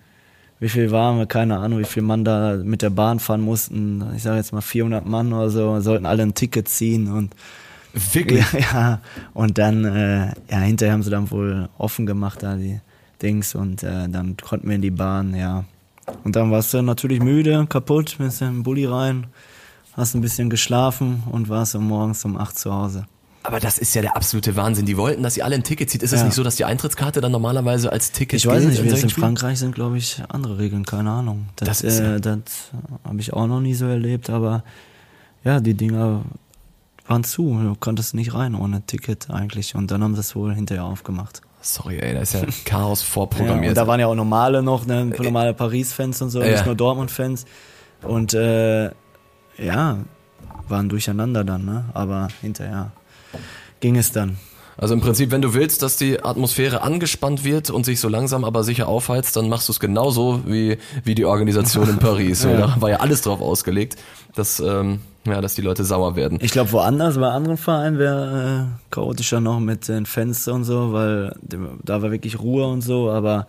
wie 0.60 0.68
viel 0.68 0.90
waren 0.90 1.18
wir, 1.18 1.26
keine 1.26 1.58
Ahnung, 1.58 1.78
wie 1.78 1.84
viel 1.84 2.02
Mann 2.02 2.24
da 2.24 2.56
mit 2.62 2.82
der 2.82 2.90
Bahn 2.90 3.18
fahren 3.18 3.40
mussten. 3.40 4.04
Ich 4.14 4.22
sage 4.22 4.36
jetzt 4.36 4.52
mal 4.52 4.60
400 4.60 5.06
Mann 5.06 5.32
oder 5.32 5.50
so, 5.50 5.80
sollten 5.80 6.06
alle 6.06 6.22
ein 6.22 6.34
Ticket 6.34 6.68
ziehen 6.68 7.10
und 7.10 7.34
Wirklich? 8.12 8.44
ja, 8.52 8.58
ja. 8.72 9.00
Und 9.34 9.58
dann, 9.58 9.84
äh, 9.84 10.32
ja, 10.50 10.58
hinterher 10.58 10.92
haben 10.92 11.02
sie 11.02 11.10
dann 11.10 11.30
wohl 11.30 11.68
offen 11.78 12.06
gemacht, 12.06 12.42
da 12.42 12.56
die 12.56 12.80
Dings 13.22 13.54
und 13.54 13.82
äh, 13.82 14.08
dann 14.08 14.36
konnten 14.36 14.68
wir 14.68 14.76
in 14.76 14.82
die 14.82 14.90
Bahn, 14.90 15.34
ja. 15.34 15.64
Und 16.24 16.36
dann 16.36 16.50
warst 16.50 16.74
du 16.74 16.82
natürlich 16.82 17.20
müde, 17.20 17.66
kaputt, 17.68 18.16
bist 18.18 18.42
in 18.42 18.48
den 18.48 18.62
Bulli 18.62 18.86
rein, 18.86 19.26
hast 19.96 20.14
ein 20.14 20.20
bisschen 20.20 20.50
geschlafen 20.50 21.22
und 21.30 21.48
warst 21.48 21.74
um 21.74 21.86
morgens 21.86 22.24
um 22.24 22.36
8 22.36 22.58
zu 22.58 22.72
Hause. 22.72 23.06
Aber 23.42 23.58
das 23.58 23.78
ist 23.78 23.94
ja 23.94 24.02
der 24.02 24.16
absolute 24.16 24.54
Wahnsinn. 24.56 24.84
Die 24.84 24.96
wollten, 24.98 25.22
dass 25.22 25.36
ihr 25.36 25.44
alle 25.46 25.54
ein 25.54 25.62
Ticket 25.62 25.88
zieht. 25.88 26.02
Ist 26.02 26.12
es 26.12 26.20
Ja. 26.20 26.26
nicht 26.26 26.34
so, 26.34 26.42
dass 26.42 26.56
die 26.56 26.66
Eintrittskarte 26.66 27.20
dann 27.22 27.32
normalerweise 27.32 27.90
als 27.90 28.12
Ticket 28.12 28.38
Ich 28.38 28.46
weiß 28.46 28.64
nicht, 28.64 28.82
wie 28.84 28.88
es 28.88 29.02
in? 29.02 29.08
Frankreich 29.08 29.58
sind, 29.58 29.74
glaube 29.74 29.96
ich, 29.96 30.22
andere 30.28 30.58
Regeln, 30.58 30.84
keine 30.84 31.10
Ahnung. 31.10 31.46
Das 31.56 31.80
Das, 31.80 31.98
ja- 31.98 32.16
äh, 32.16 32.20
das 32.20 32.40
habe 33.02 33.18
ich 33.20 33.32
auch 33.32 33.46
noch 33.46 33.60
nie 33.60 33.72
so 33.74 33.86
erlebt, 33.86 34.28
aber 34.28 34.62
ja, 35.42 35.60
die 35.60 35.72
Dinger 35.74 36.20
waren 37.06 37.24
zu. 37.24 37.58
Du 37.62 37.74
konntest 37.80 38.14
nicht 38.14 38.34
rein 38.34 38.54
ohne 38.54 38.82
Ticket 38.82 39.30
eigentlich. 39.30 39.74
Und 39.74 39.90
dann 39.90 40.04
haben 40.04 40.14
sie 40.14 40.20
es 40.20 40.36
wohl 40.36 40.54
hinterher 40.54 40.84
aufgemacht. 40.84 41.40
Sorry, 41.62 41.98
ey, 41.98 42.12
da 42.14 42.20
ist 42.20 42.34
ja 42.34 42.40
Chaos 42.66 43.00
Ja, 43.02 43.06
vorprogrammiert. 43.08 43.70
und 43.70 43.74
da 43.76 43.86
waren 43.86 44.00
ja 44.00 44.06
auch 44.06 44.14
normale 44.14 44.62
noch, 44.62 44.86
ne, 44.86 45.06
normale 45.06 45.54
Paris-Fans 45.54 46.20
und 46.22 46.30
so, 46.30 46.42
Ja. 46.42 46.52
nicht 46.52 46.66
nur 46.66 46.74
Dortmund-Fans. 46.74 47.46
Und 48.02 48.32
äh, 48.34 48.90
ja, 49.58 49.98
waren 50.68 50.88
durcheinander 50.88 51.42
dann, 51.44 51.64
ne? 51.64 51.84
Aber 51.94 52.28
hinterher 52.40 52.92
ging 53.80 53.96
es 53.96 54.12
dann. 54.12 54.36
also 54.76 54.94
im 54.94 55.00
Prinzip, 55.00 55.30
wenn 55.30 55.42
du 55.42 55.54
willst, 55.54 55.82
dass 55.82 55.96
die 55.96 56.22
Atmosphäre 56.22 56.82
angespannt 56.82 57.44
wird 57.44 57.70
und 57.70 57.84
sich 57.84 58.00
so 58.00 58.08
langsam 58.08 58.44
aber 58.44 58.64
sicher 58.64 58.88
aufheizt, 58.88 59.36
dann 59.36 59.48
machst 59.48 59.68
du 59.68 59.72
es 59.72 59.80
genauso 59.80 60.42
wie, 60.46 60.78
wie 61.04 61.14
die 61.14 61.24
Organisation 61.24 61.88
in 61.88 61.98
Paris. 62.00 62.44
Ja. 62.44 62.56
Da 62.56 62.76
war 62.80 62.90
ja 62.90 62.96
alles 63.00 63.22
drauf 63.22 63.40
ausgelegt, 63.40 63.96
dass, 64.34 64.60
ähm, 64.60 65.00
ja, 65.26 65.40
dass 65.40 65.54
die 65.54 65.62
Leute 65.62 65.84
sauer 65.84 66.16
werden. 66.16 66.38
Ich 66.40 66.52
glaube, 66.52 66.72
woanders, 66.72 67.18
bei 67.18 67.28
anderen 67.28 67.58
Vereinen 67.58 67.98
wäre 67.98 68.68
äh, 68.68 68.90
chaotischer 68.90 69.40
noch 69.40 69.60
mit 69.60 69.88
den 69.88 70.06
Fans 70.06 70.48
und 70.48 70.64
so, 70.64 70.92
weil 70.92 71.34
da 71.42 72.02
war 72.02 72.10
wirklich 72.10 72.40
Ruhe 72.40 72.66
und 72.66 72.80
so, 72.80 73.10
aber 73.10 73.46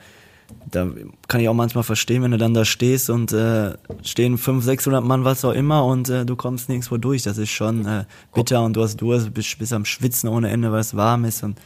da 0.70 0.88
kann 1.28 1.42
ich 1.42 1.50
auch 1.50 1.54
manchmal 1.54 1.84
verstehen, 1.84 2.24
wenn 2.24 2.32
du 2.32 2.38
dann 2.38 2.54
da 2.54 2.64
stehst 2.66 3.10
und 3.10 3.32
äh, 3.34 3.74
stehen 4.04 4.38
500, 4.38 4.64
600 4.64 5.04
Mann, 5.04 5.26
was 5.26 5.44
auch 5.46 5.52
immer 5.54 5.86
und 5.86 6.10
äh, 6.10 6.26
du 6.26 6.36
kommst 6.36 6.70
nirgendwo 6.70 6.98
durch. 6.98 7.24
Das 7.24 7.38
ist 7.38 7.50
schon 7.50 7.86
äh, 7.86 8.06
bitter 8.34 8.64
und 8.64 8.74
du 8.76 8.84
hast 8.84 8.98
Durst, 8.98 9.34
bist, 9.34 9.58
bist 9.60 9.74
am 9.74 9.86
Schwitzen 9.86 10.30
ohne 10.30 10.50
Ende, 10.50 10.72
weil 10.72 10.80
es 10.82 10.96
warm 10.96 11.26
ist 11.26 11.44
und 11.44 11.58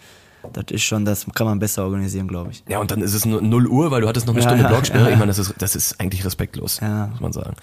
das 0.54 0.66
ist 0.70 0.84
schon, 0.84 1.06
das 1.06 1.26
kann 1.34 1.48
man 1.48 1.58
besser 1.60 1.84
organisieren, 1.86 2.28
glaube 2.28 2.52
ich. 2.52 2.64
Ja, 2.68 2.80
und 2.80 2.92
dann 2.92 3.02
ist 3.02 3.14
es 3.16 3.26
nur 3.26 3.42
0 3.42 3.68
Uhr, 3.68 3.90
weil 3.92 4.02
du 4.02 4.08
hattest 4.08 4.28
noch 4.28 4.34
eine 4.36 4.44
Ja, 4.44 4.50
Stunde 4.50 4.64
ja, 4.64 4.70
Blocksperre. 4.70 5.06
ja. 5.06 5.10
Ich 5.14 5.18
meine, 5.18 5.30
das 5.30 5.40
ist, 5.40 5.56
das 5.58 5.76
ist 5.76 6.00
eigentlich 6.00 6.24
respektlos, 6.24 6.80
Ja. 6.82 7.08
muss 7.08 7.20
man 7.20 7.34
sagen. 7.34 7.56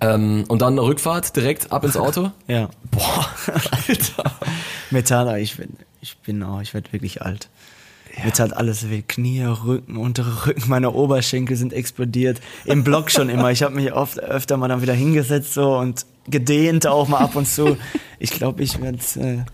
Ähm, 0.00 0.44
und 0.48 0.62
dann 0.62 0.78
Rückfahrt, 0.78 1.34
direkt 1.36 1.70
ab 1.72 1.84
ins 1.84 1.96
Auto. 1.96 2.30
Ja. 2.48 2.68
Boah, 2.90 3.28
Alter. 3.88 4.32
Metall, 4.90 5.38
ich 5.40 5.56
bin, 5.56 5.76
ich 6.00 6.16
bin 6.18 6.42
auch, 6.42 6.60
ich 6.60 6.74
werde 6.74 6.92
wirklich 6.92 7.22
alt. 7.22 7.48
Mir 8.24 8.32
tat 8.32 8.56
alles 8.56 8.90
weh. 8.90 9.02
Knie, 9.06 9.44
Rücken, 9.44 9.96
untere 9.96 10.46
Rücken, 10.46 10.68
meine 10.68 10.90
Oberschenkel 10.90 11.56
sind 11.56 11.72
explodiert. 11.72 12.40
Im 12.64 12.84
Block 12.84 13.10
schon 13.10 13.28
immer. 13.28 13.50
Ich 13.50 13.62
habe 13.62 13.74
mich 13.74 13.92
oft 13.92 14.20
öfter 14.20 14.56
mal 14.56 14.68
dann 14.68 14.82
wieder 14.82 14.94
hingesetzt 14.94 15.54
so 15.54 15.76
und 15.76 16.06
gedehnt 16.26 16.86
auch 16.86 17.08
mal 17.08 17.18
ab 17.18 17.36
und 17.36 17.46
zu. 17.46 17.76
Ich 18.18 18.30
glaube, 18.30 18.62
ich 18.62 18.80
werde 18.80 18.98
äh, 19.16 19.44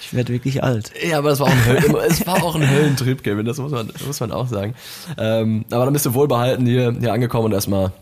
ich 0.00 0.14
werd 0.14 0.28
wirklich 0.28 0.62
alt. 0.62 0.92
Ja, 1.08 1.18
aber 1.18 1.30
es 1.30 1.40
war 1.40 1.46
auch 1.46 1.52
ein, 1.52 1.94
es 2.08 2.26
war 2.26 2.42
auch 2.42 2.54
ein 2.54 2.68
Höllentrip, 2.68 3.22
Kevin, 3.22 3.46
das 3.46 3.58
muss 3.58 3.70
man, 3.70 3.88
das 3.88 4.04
muss 4.04 4.20
man 4.20 4.32
auch 4.32 4.48
sagen. 4.48 4.74
Ähm, 5.16 5.64
aber 5.70 5.84
dann 5.84 5.92
bist 5.92 6.06
du 6.06 6.14
wohlbehalten 6.14 6.66
hier, 6.66 6.94
hier 6.98 7.12
angekommen 7.12 7.46
und 7.46 7.52
erstmal 7.52 7.92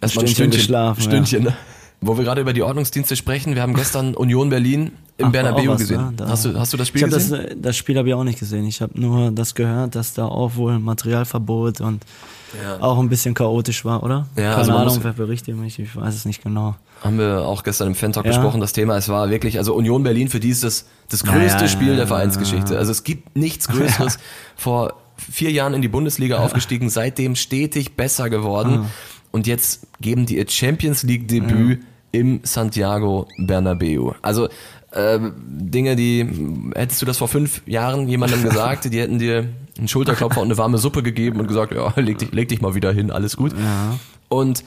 erstmal 0.00 0.26
ein 0.26 0.28
Stündchen 0.28 0.62
Stündchen 0.62 1.02
Stündchen, 1.02 1.44
ne? 1.44 1.56
Wo 2.00 2.16
wir 2.16 2.24
gerade 2.24 2.40
über 2.40 2.52
die 2.52 2.62
Ordnungsdienste 2.62 3.16
sprechen, 3.16 3.54
wir 3.54 3.62
haben 3.62 3.74
gestern 3.74 4.14
Union 4.14 4.50
Berlin 4.50 4.92
im 5.18 5.28
Ach, 5.28 5.32
Bernabeu 5.32 5.68
was, 5.68 5.80
gesehen. 5.80 6.14
ne? 6.18 6.26
Hast, 6.28 6.44
du, 6.44 6.58
hast 6.58 6.72
du 6.72 6.76
das 6.76 6.88
Spiel 6.88 7.00
ich 7.00 7.04
hab 7.04 7.10
gesehen? 7.14 7.36
Das, 7.42 7.50
äh, 7.52 7.56
das 7.58 7.76
Spiel 7.76 7.96
habe 7.96 8.08
ich 8.08 8.14
auch 8.14 8.24
nicht 8.24 8.38
gesehen. 8.38 8.66
Ich 8.66 8.82
habe 8.82 9.00
nur 9.00 9.30
das 9.30 9.54
gehört, 9.54 9.94
dass 9.94 10.12
da 10.14 10.26
auch 10.26 10.56
wohl 10.56 10.78
Materialverbot 10.78 11.80
und 11.80 12.04
Ja. 12.62 12.80
auch 12.80 12.98
ein 12.98 13.08
bisschen 13.08 13.34
chaotisch 13.34 13.84
war, 13.84 14.02
oder? 14.02 14.26
Ja, 14.36 14.42
Keine 14.42 14.56
also 14.56 14.72
Ahnung, 14.72 14.98
wer 15.02 15.12
berichtet 15.14 15.56
mich, 15.56 15.78
ich 15.78 15.96
weiß 15.96 16.14
es 16.14 16.24
nicht 16.26 16.42
genau. 16.42 16.76
Haben 17.02 17.18
wir 17.18 17.46
auch 17.46 17.62
gestern 17.62 17.88
im 17.88 17.94
Fan-Talk 17.94 18.24
Ja. 18.26 18.32
besprochen, 18.32 18.60
das 18.60 18.72
Thema. 18.72 18.96
Es 18.96 19.08
war 19.08 19.30
wirklich, 19.30 19.58
also 19.58 19.74
Union 19.74 20.02
Berlin 20.02 20.28
für 20.28 20.40
die 20.40 20.50
ist 20.50 20.62
das, 20.64 20.86
das 21.08 21.24
größte 21.24 21.62
ja, 21.64 21.68
Spiel 21.68 21.96
der 21.96 22.06
Vereinsgeschichte. 22.06 22.76
Also 22.78 22.92
es 22.92 23.02
gibt 23.04 23.36
nichts 23.36 23.68
Größeres. 23.68 24.18
Vor 24.56 24.94
vier 25.16 25.50
Jahren 25.50 25.72
in 25.74 25.80
die 25.82 25.88
Bundesliga 25.88 26.38
aufgestiegen, 26.38 26.90
seitdem 26.90 27.36
stetig 27.36 27.96
besser 27.96 28.28
geworden. 28.30 28.80
Ah. 28.84 28.86
Und 29.32 29.46
jetzt 29.46 29.86
geben 30.00 30.26
die 30.26 30.36
ihr 30.36 30.48
Champions 30.48 31.02
League 31.02 31.26
Debüt 31.28 31.80
im 32.12 32.40
Santiago 32.44 33.26
Bernabeu. 33.38 34.12
Also 34.22 34.48
äh, 34.96 35.20
Dinge, 35.46 35.94
die 35.94 36.26
hättest 36.74 37.02
du 37.02 37.06
das 37.06 37.18
vor 37.18 37.28
fünf 37.28 37.62
Jahren 37.66 38.08
jemandem 38.08 38.42
gesagt, 38.42 38.90
die 38.92 38.98
hätten 38.98 39.18
dir 39.18 39.48
einen 39.76 39.88
Schulterklopfer 39.88 40.40
und 40.40 40.48
eine 40.48 40.56
warme 40.56 40.78
Suppe 40.78 41.02
gegeben 41.02 41.38
und 41.38 41.48
gesagt, 41.48 41.74
ja, 41.74 41.92
leg 41.96 42.18
dich, 42.18 42.32
leg 42.32 42.48
dich 42.48 42.60
mal 42.60 42.74
wieder 42.74 42.92
hin, 42.92 43.10
alles 43.10 43.36
gut. 43.36 43.52
Ja. 43.52 43.98
Und 44.28 44.64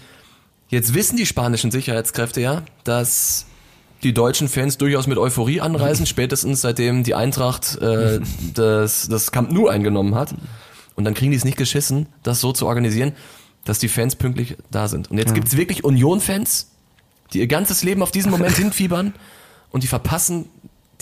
jetzt 0.69 0.93
wissen 0.93 1.17
die 1.17 1.25
spanischen 1.25 1.71
Sicherheitskräfte 1.71 2.41
ja, 2.41 2.61
dass 2.83 3.47
die 4.03 4.13
deutschen 4.13 4.47
Fans 4.47 4.77
durchaus 4.77 5.07
mit 5.07 5.17
Euphorie 5.17 5.61
anreisen, 5.61 6.05
spätestens 6.05 6.61
seitdem 6.61 7.03
die 7.03 7.15
Eintracht 7.15 7.77
äh, 7.81 8.19
das, 8.53 9.09
das 9.09 9.31
Camp 9.31 9.51
Nou 9.51 9.67
eingenommen 9.67 10.15
hat. 10.15 10.35
Und 10.95 11.05
dann 11.05 11.13
kriegen 11.13 11.31
die 11.31 11.37
es 11.37 11.45
nicht 11.45 11.57
geschissen, 11.57 12.07
das 12.23 12.39
so 12.41 12.51
zu 12.51 12.67
organisieren, 12.67 13.13
dass 13.65 13.79
die 13.79 13.87
Fans 13.87 14.15
pünktlich 14.15 14.57
da 14.69 14.87
sind. 14.87 15.09
Und 15.09 15.17
jetzt 15.17 15.33
gibt's 15.33 15.57
wirklich 15.57 15.83
Union-Fans, 15.83 16.71
die 17.33 17.39
ihr 17.39 17.47
ganzes 17.47 17.83
Leben 17.83 18.03
auf 18.03 18.11
diesen 18.11 18.31
Moment 18.31 18.55
hinfiebern 18.57 19.13
und 19.71 19.83
die 19.83 19.87
verpassen 19.87 20.45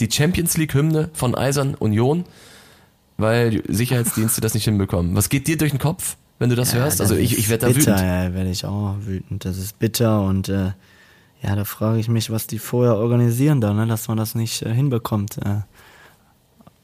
die 0.00 0.10
Champions 0.10 0.56
League-Hymne 0.56 1.10
von 1.12 1.34
Eisern 1.34 1.74
Union, 1.74 2.24
weil 3.16 3.50
die 3.50 3.62
Sicherheitsdienste 3.72 4.40
das 4.40 4.54
nicht 4.54 4.64
hinbekommen. 4.64 5.14
Was 5.16 5.28
geht 5.28 5.48
dir 5.48 5.56
durch 5.58 5.72
den 5.72 5.80
Kopf, 5.80 6.16
wenn 6.38 6.50
du 6.50 6.56
das 6.56 6.72
Ja, 6.72 6.80
hörst? 6.80 7.00
das 7.00 7.10
Also 7.10 7.20
ich, 7.20 7.36
ich 7.36 7.48
werde 7.48 7.66
da 7.66 7.72
bitter, 7.72 7.92
wütend. 7.92 7.98
Ja, 8.00 8.34
werde 8.34 8.50
ich 8.50 8.64
auch 8.64 8.94
wütend. 9.00 9.44
Das 9.44 9.58
ist 9.58 9.78
bitter 9.78 10.22
und 10.22 10.48
äh, 10.48 10.72
ja, 11.42 11.54
da 11.56 11.64
frage 11.64 11.98
ich 11.98 12.08
mich, 12.08 12.30
was 12.30 12.46
die 12.46 12.58
vorher 12.58 12.96
organisieren 12.96 13.60
da, 13.60 13.72
ne, 13.72 13.86
dass 13.86 14.08
man 14.08 14.16
das 14.16 14.34
nicht 14.34 14.62
äh, 14.62 14.72
hinbekommt. 14.72 15.38
Äh. 15.38 15.62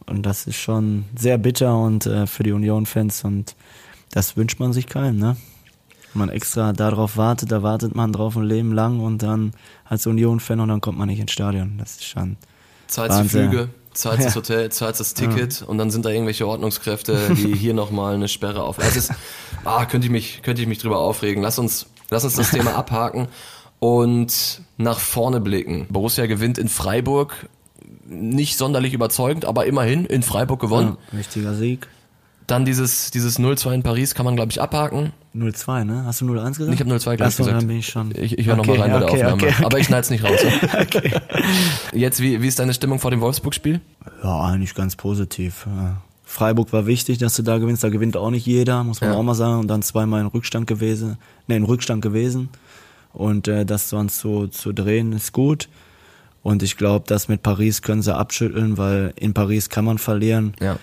Und 0.07 0.23
das 0.27 0.47
ist 0.47 0.57
schon 0.57 1.05
sehr 1.17 1.39
bitter 1.39 1.79
und 1.79 2.07
äh, 2.07 2.27
für 2.27 2.43
die 2.43 2.53
Union-Fans 2.53 3.25
und 3.25 3.55
das 4.13 4.37
wünscht 4.37 4.61
man 4.61 4.73
sich 4.73 4.87
keinem, 4.87 5.19
ne? 5.19 5.37
Man 6.15 6.29
extra 6.29 6.73
darauf 6.73 7.17
wartet, 7.17 7.51
da 7.51 7.63
wartet 7.63 7.95
man 7.95 8.13
drauf 8.13 8.37
ein 8.37 8.45
Leben 8.45 8.73
lang 8.73 9.01
und 9.01 9.23
dann 9.23 9.53
als 9.85 10.07
Union-Fan 10.07 10.61
und 10.61 10.69
dann 10.69 10.81
kommt 10.81 10.99
man 10.99 11.09
nicht 11.09 11.21
ins 11.21 11.33
Stadion. 11.33 11.77
Das 11.79 11.93
ist 11.93 12.05
schon. 12.05 12.37
Zahlst 12.87 13.25
die. 13.25 13.29
Flüge, 13.29 13.69
zahlst 13.93 14.27
das 14.27 14.35
Ja. 14.35 14.41
Hotel, 14.41 14.71
zahlst 14.71 15.01
das 15.01 15.15
Ticket 15.15 15.63
und 15.63 15.79
dann 15.79 15.91
sind 15.91 16.05
da 16.05 16.11
irgendwelche 16.11 16.47
Ordnungskräfte, 16.47 17.35
die 17.35 17.55
hier 17.57 17.75
nochmal 17.75 18.15
eine 18.15 18.29
Sperre 18.29 18.63
auf. 18.63 18.79
Also 18.79 18.91
es 18.91 19.11
ist, 19.11 19.13
ah, 19.65 19.85
könnte 19.87 20.07
ich 20.07 20.11
mich, 20.13 20.43
könnte 20.43 20.63
ich 20.63 20.69
mich 20.69 20.79
drüber 20.79 20.99
aufregen. 20.99 21.43
Lass 21.43 21.59
uns, 21.59 21.87
lass 22.11 22.25
uns 22.25 22.35
das 22.35 22.51
Thema 22.51 22.75
abhaken 22.77 23.29
und 23.81 24.63
nach 24.77 24.99
vorne 24.99 25.41
blicken. 25.41 25.87
Borussia 25.91 26.27
gewinnt 26.27 26.59
in 26.59 26.69
Freiburg. 26.69 27.49
Nicht 28.07 28.59
sonderlich 28.59 28.93
überzeugend, 28.93 29.47
aber 29.47 29.67
immerhin 29.67 30.05
in 30.05 30.23
Freiburg 30.23 30.61
gewonnen. 30.61 30.97
Ja, 31.11 31.19
wichtiger 31.19 31.55
Sieg. 31.55 31.89
Dann 32.47 32.65
dieses, 32.67 33.11
dieses 33.11 33.39
0-2 33.39 33.73
in 33.73 33.83
Paris 33.83 34.15
kann 34.15 34.25
man, 34.27 34.37
glaube 34.37 34.53
ich, 34.53 34.61
abhaken. 34.61 35.13
0-2, 35.35 35.85
ne? 35.85 36.05
Hast 36.05 36.21
du 36.21 36.27
0-1 36.27 36.59
gesagt? 36.59 36.75
Ich 36.75 36.81
habe 36.81 36.91
0-2, 36.91 37.03
glaube 37.03 37.15
ich, 37.17 37.23
Ach 37.23 37.31
so, 37.31 37.45
gesagt. 37.45 37.61
dann 37.63 37.67
bin 37.69 37.79
ich 37.79 37.87
schon. 37.89 38.13
Ich, 38.17 38.39
ich 38.39 38.47
höre 38.47 38.59
Okay, 38.59 38.69
nochmal 38.71 38.81
rein 38.83 38.93
bei 38.93 38.99
der 38.99 39.09
okay, 39.09 39.25
Aufnahme. 39.25 39.43
okay, 39.43 39.53
okay. 39.57 39.65
Aber 39.65 39.79
ich 39.79 39.87
schneid's 39.87 40.11
nicht 40.11 40.25
raus. 40.25 40.39
Ja? 41.03 41.21
Jetzt, 41.93 42.21
wie, 42.21 42.43
wie 42.43 42.47
ist 42.49 42.59
deine 42.59 42.75
Stimmung 42.75 42.99
vor 42.99 43.11
dem 43.11 43.21
Wolfsburg-Spiel? 43.21 43.81
Ja, 44.23 44.41
eigentlich 44.45 44.75
ganz 44.75 44.97
positiv. 44.97 45.67
Ja. 45.67 45.97
Freiburg 46.25 46.73
war 46.73 46.87
wichtig, 46.87 47.19
dass 47.19 47.35
du 47.37 47.43
da 47.43 47.59
gewinnst. 47.59 47.83
Da 47.85 47.89
gewinnt 47.89 48.17
auch 48.17 48.31
nicht 48.31 48.47
jeder, 48.47 48.83
muss 48.85 49.01
man 49.01 49.11
Ja. 49.13 49.17
auch 49.17 49.23
mal 49.23 49.35
sagen. 49.35 49.61
Und 49.61 49.69
dann 49.69 49.83
zweimal 49.83 50.21
in 50.21 50.27
Rückstand 50.27 50.67
gewesen, 50.67 51.17
ne, 51.47 51.57
in 51.57 51.65
Rückstand 51.65 52.03
gewesen. 52.03 52.49
Und 53.13 53.49
äh, 53.49 53.65
das 53.65 53.89
sonst 53.89 54.19
so 54.19 54.47
zu 54.49 54.73
drehen 54.73 55.13
ist 55.13 55.33
gut. 55.33 55.69
Und 56.43 56.63
ich 56.63 56.77
glaube, 56.77 57.05
das 57.09 57.29
mit 57.29 57.43
Paris 57.43 57.81
können 57.83 58.03
sie 58.03 58.15
abschütteln, 58.15 58.77
weil 58.77 59.13
in 59.17 59.33
Paris 59.35 59.69
kann 59.71 59.85
man 59.85 59.99
verlieren. 59.99 60.55
Ja. 60.61 60.77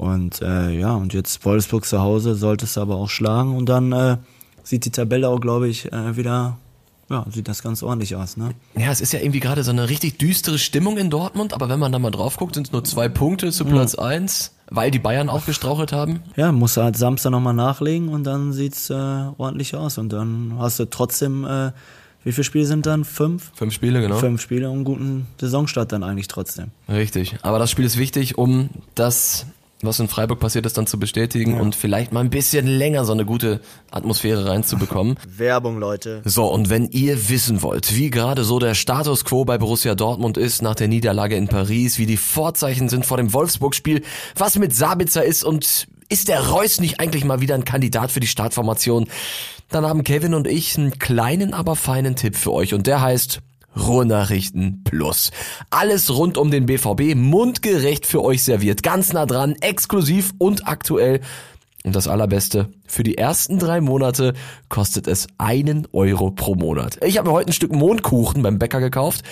Und 0.00 0.40
äh, 0.40 0.70
ja, 0.70 0.94
und 0.94 1.12
jetzt 1.12 1.44
Wolfsburg 1.44 1.84
zu 1.84 2.00
Hause 2.00 2.34
sollte 2.34 2.64
es 2.64 2.78
aber 2.78 2.96
auch 2.96 3.10
schlagen. 3.10 3.54
Und 3.54 3.68
dann 3.68 3.92
äh, 3.92 4.16
sieht 4.62 4.86
die 4.86 4.90
Tabelle 4.90 5.28
auch, 5.28 5.42
glaube 5.42 5.68
ich, 5.68 5.92
äh, 5.92 6.16
wieder, 6.16 6.56
ja, 7.10 7.26
sieht 7.30 7.48
das 7.48 7.62
ganz 7.62 7.82
ordentlich 7.82 8.16
aus, 8.16 8.38
ne? 8.38 8.52
Ja, 8.78 8.90
es 8.90 9.02
ist 9.02 9.12
ja 9.12 9.20
irgendwie 9.20 9.40
gerade 9.40 9.62
so 9.62 9.72
eine 9.72 9.90
richtig 9.90 10.16
düstere 10.16 10.58
Stimmung 10.58 10.96
in 10.96 11.10
Dortmund, 11.10 11.52
aber 11.52 11.68
wenn 11.68 11.78
man 11.78 11.92
da 11.92 11.98
mal 11.98 12.10
drauf 12.10 12.38
guckt, 12.38 12.54
sind 12.54 12.68
es 12.68 12.72
nur 12.72 12.82
zwei 12.82 13.10
Punkte 13.10 13.50
zu 13.50 13.66
Platz 13.66 13.94
eins, 13.94 14.54
weil 14.70 14.90
die 14.90 14.98
Bayern 14.98 15.28
auch 15.28 15.44
gestrauchelt 15.44 15.92
haben. 15.92 16.20
Ja, 16.34 16.50
musst 16.50 16.78
du 16.78 16.82
halt 16.82 16.96
Samstag 16.96 17.32
nochmal 17.32 17.52
nachlegen 17.52 18.08
und 18.08 18.24
dann 18.24 18.54
sieht's 18.54 18.88
äh, 18.88 18.94
ordentlich 18.94 19.74
aus. 19.74 19.98
Und 19.98 20.14
dann 20.14 20.54
hast 20.58 20.78
du 20.78 20.86
trotzdem, 20.86 21.44
äh, 21.44 21.72
wie 22.24 22.32
viele 22.32 22.44
Spiele 22.44 22.64
sind 22.64 22.86
dann? 22.86 23.04
Fünf? 23.04 23.52
Fünf 23.54 23.74
Spiele, 23.74 24.00
genau. 24.00 24.16
Fünf 24.16 24.40
Spiele 24.40 24.70
und 24.70 24.76
einen 24.76 24.84
guten 24.84 25.26
Saisonstart 25.38 25.92
dann 25.92 26.04
eigentlich 26.04 26.28
trotzdem. 26.28 26.68
Richtig. 26.88 27.36
Aber 27.42 27.58
das 27.58 27.70
Spiel 27.70 27.84
ist 27.84 27.98
wichtig, 27.98 28.38
um 28.38 28.70
das, 28.94 29.44
was 29.82 29.98
in 30.00 30.08
Freiburg 30.08 30.40
passiert 30.40 30.66
ist, 30.66 30.76
dann 30.76 30.86
zu 30.86 30.98
bestätigen 30.98 31.60
und 31.60 31.74
vielleicht 31.74 32.12
mal 32.12 32.20
ein 32.20 32.30
bisschen 32.30 32.66
länger 32.66 33.04
so 33.04 33.12
eine 33.12 33.24
gute 33.24 33.60
Atmosphäre 33.90 34.46
reinzubekommen. 34.46 35.16
Werbung, 35.36 35.78
Leute. 35.78 36.22
So, 36.24 36.46
und 36.46 36.68
wenn 36.68 36.86
ihr 36.90 37.28
wissen 37.28 37.62
wollt, 37.62 37.94
wie 37.96 38.10
gerade 38.10 38.44
so 38.44 38.58
der 38.58 38.74
Status 38.74 39.24
quo 39.24 39.44
bei 39.44 39.58
Borussia 39.58 39.94
Dortmund 39.94 40.36
ist 40.36 40.62
nach 40.62 40.74
der 40.74 40.88
Niederlage 40.88 41.36
in 41.36 41.48
Paris, 41.48 41.98
wie 41.98 42.06
die 42.06 42.16
Vorzeichen 42.16 42.88
sind 42.88 43.06
vor 43.06 43.16
dem 43.16 43.32
Wolfsburg-Spiel, 43.32 44.02
was 44.36 44.58
mit 44.58 44.74
Sabitzer 44.74 45.24
ist 45.24 45.44
und 45.44 45.86
ist 46.08 46.28
der 46.28 46.48
Reus 46.48 46.80
nicht 46.80 47.00
eigentlich 47.00 47.24
mal 47.24 47.40
wieder 47.40 47.54
ein 47.54 47.64
Kandidat 47.64 48.10
für 48.10 48.20
die 48.20 48.26
Startformation, 48.26 49.06
dann 49.68 49.86
haben 49.86 50.04
Kevin 50.04 50.34
und 50.34 50.46
ich 50.46 50.76
einen 50.76 50.98
kleinen, 50.98 51.54
aber 51.54 51.76
feinen 51.76 52.16
Tipp 52.16 52.36
für 52.36 52.52
euch 52.52 52.74
und 52.74 52.86
der 52.86 53.00
heißt 53.00 53.40
Ruhrnachrichten 53.78 54.82
Plus. 54.84 55.30
Alles 55.70 56.14
rund 56.14 56.38
um 56.38 56.50
den 56.50 56.66
BVB 56.66 57.14
mundgerecht 57.14 58.06
für 58.06 58.22
euch 58.22 58.42
serviert, 58.42 58.82
ganz 58.82 59.12
nah 59.12 59.26
dran, 59.26 59.54
exklusiv 59.60 60.32
und 60.38 60.66
aktuell. 60.66 61.20
Und 61.84 61.96
das 61.96 62.08
Allerbeste, 62.08 62.68
für 62.86 63.02
die 63.02 63.16
ersten 63.16 63.58
drei 63.58 63.80
Monate 63.80 64.34
kostet 64.68 65.06
es 65.06 65.28
einen 65.38 65.88
Euro 65.92 66.30
pro 66.30 66.54
Monat. 66.54 66.98
Ich 67.02 67.16
habe 67.16 67.28
mir 67.28 67.34
heute 67.34 67.50
ein 67.50 67.54
Stück 67.54 67.72
Mondkuchen 67.72 68.42
beim 68.42 68.58
Bäcker 68.58 68.80
gekauft. 68.80 69.22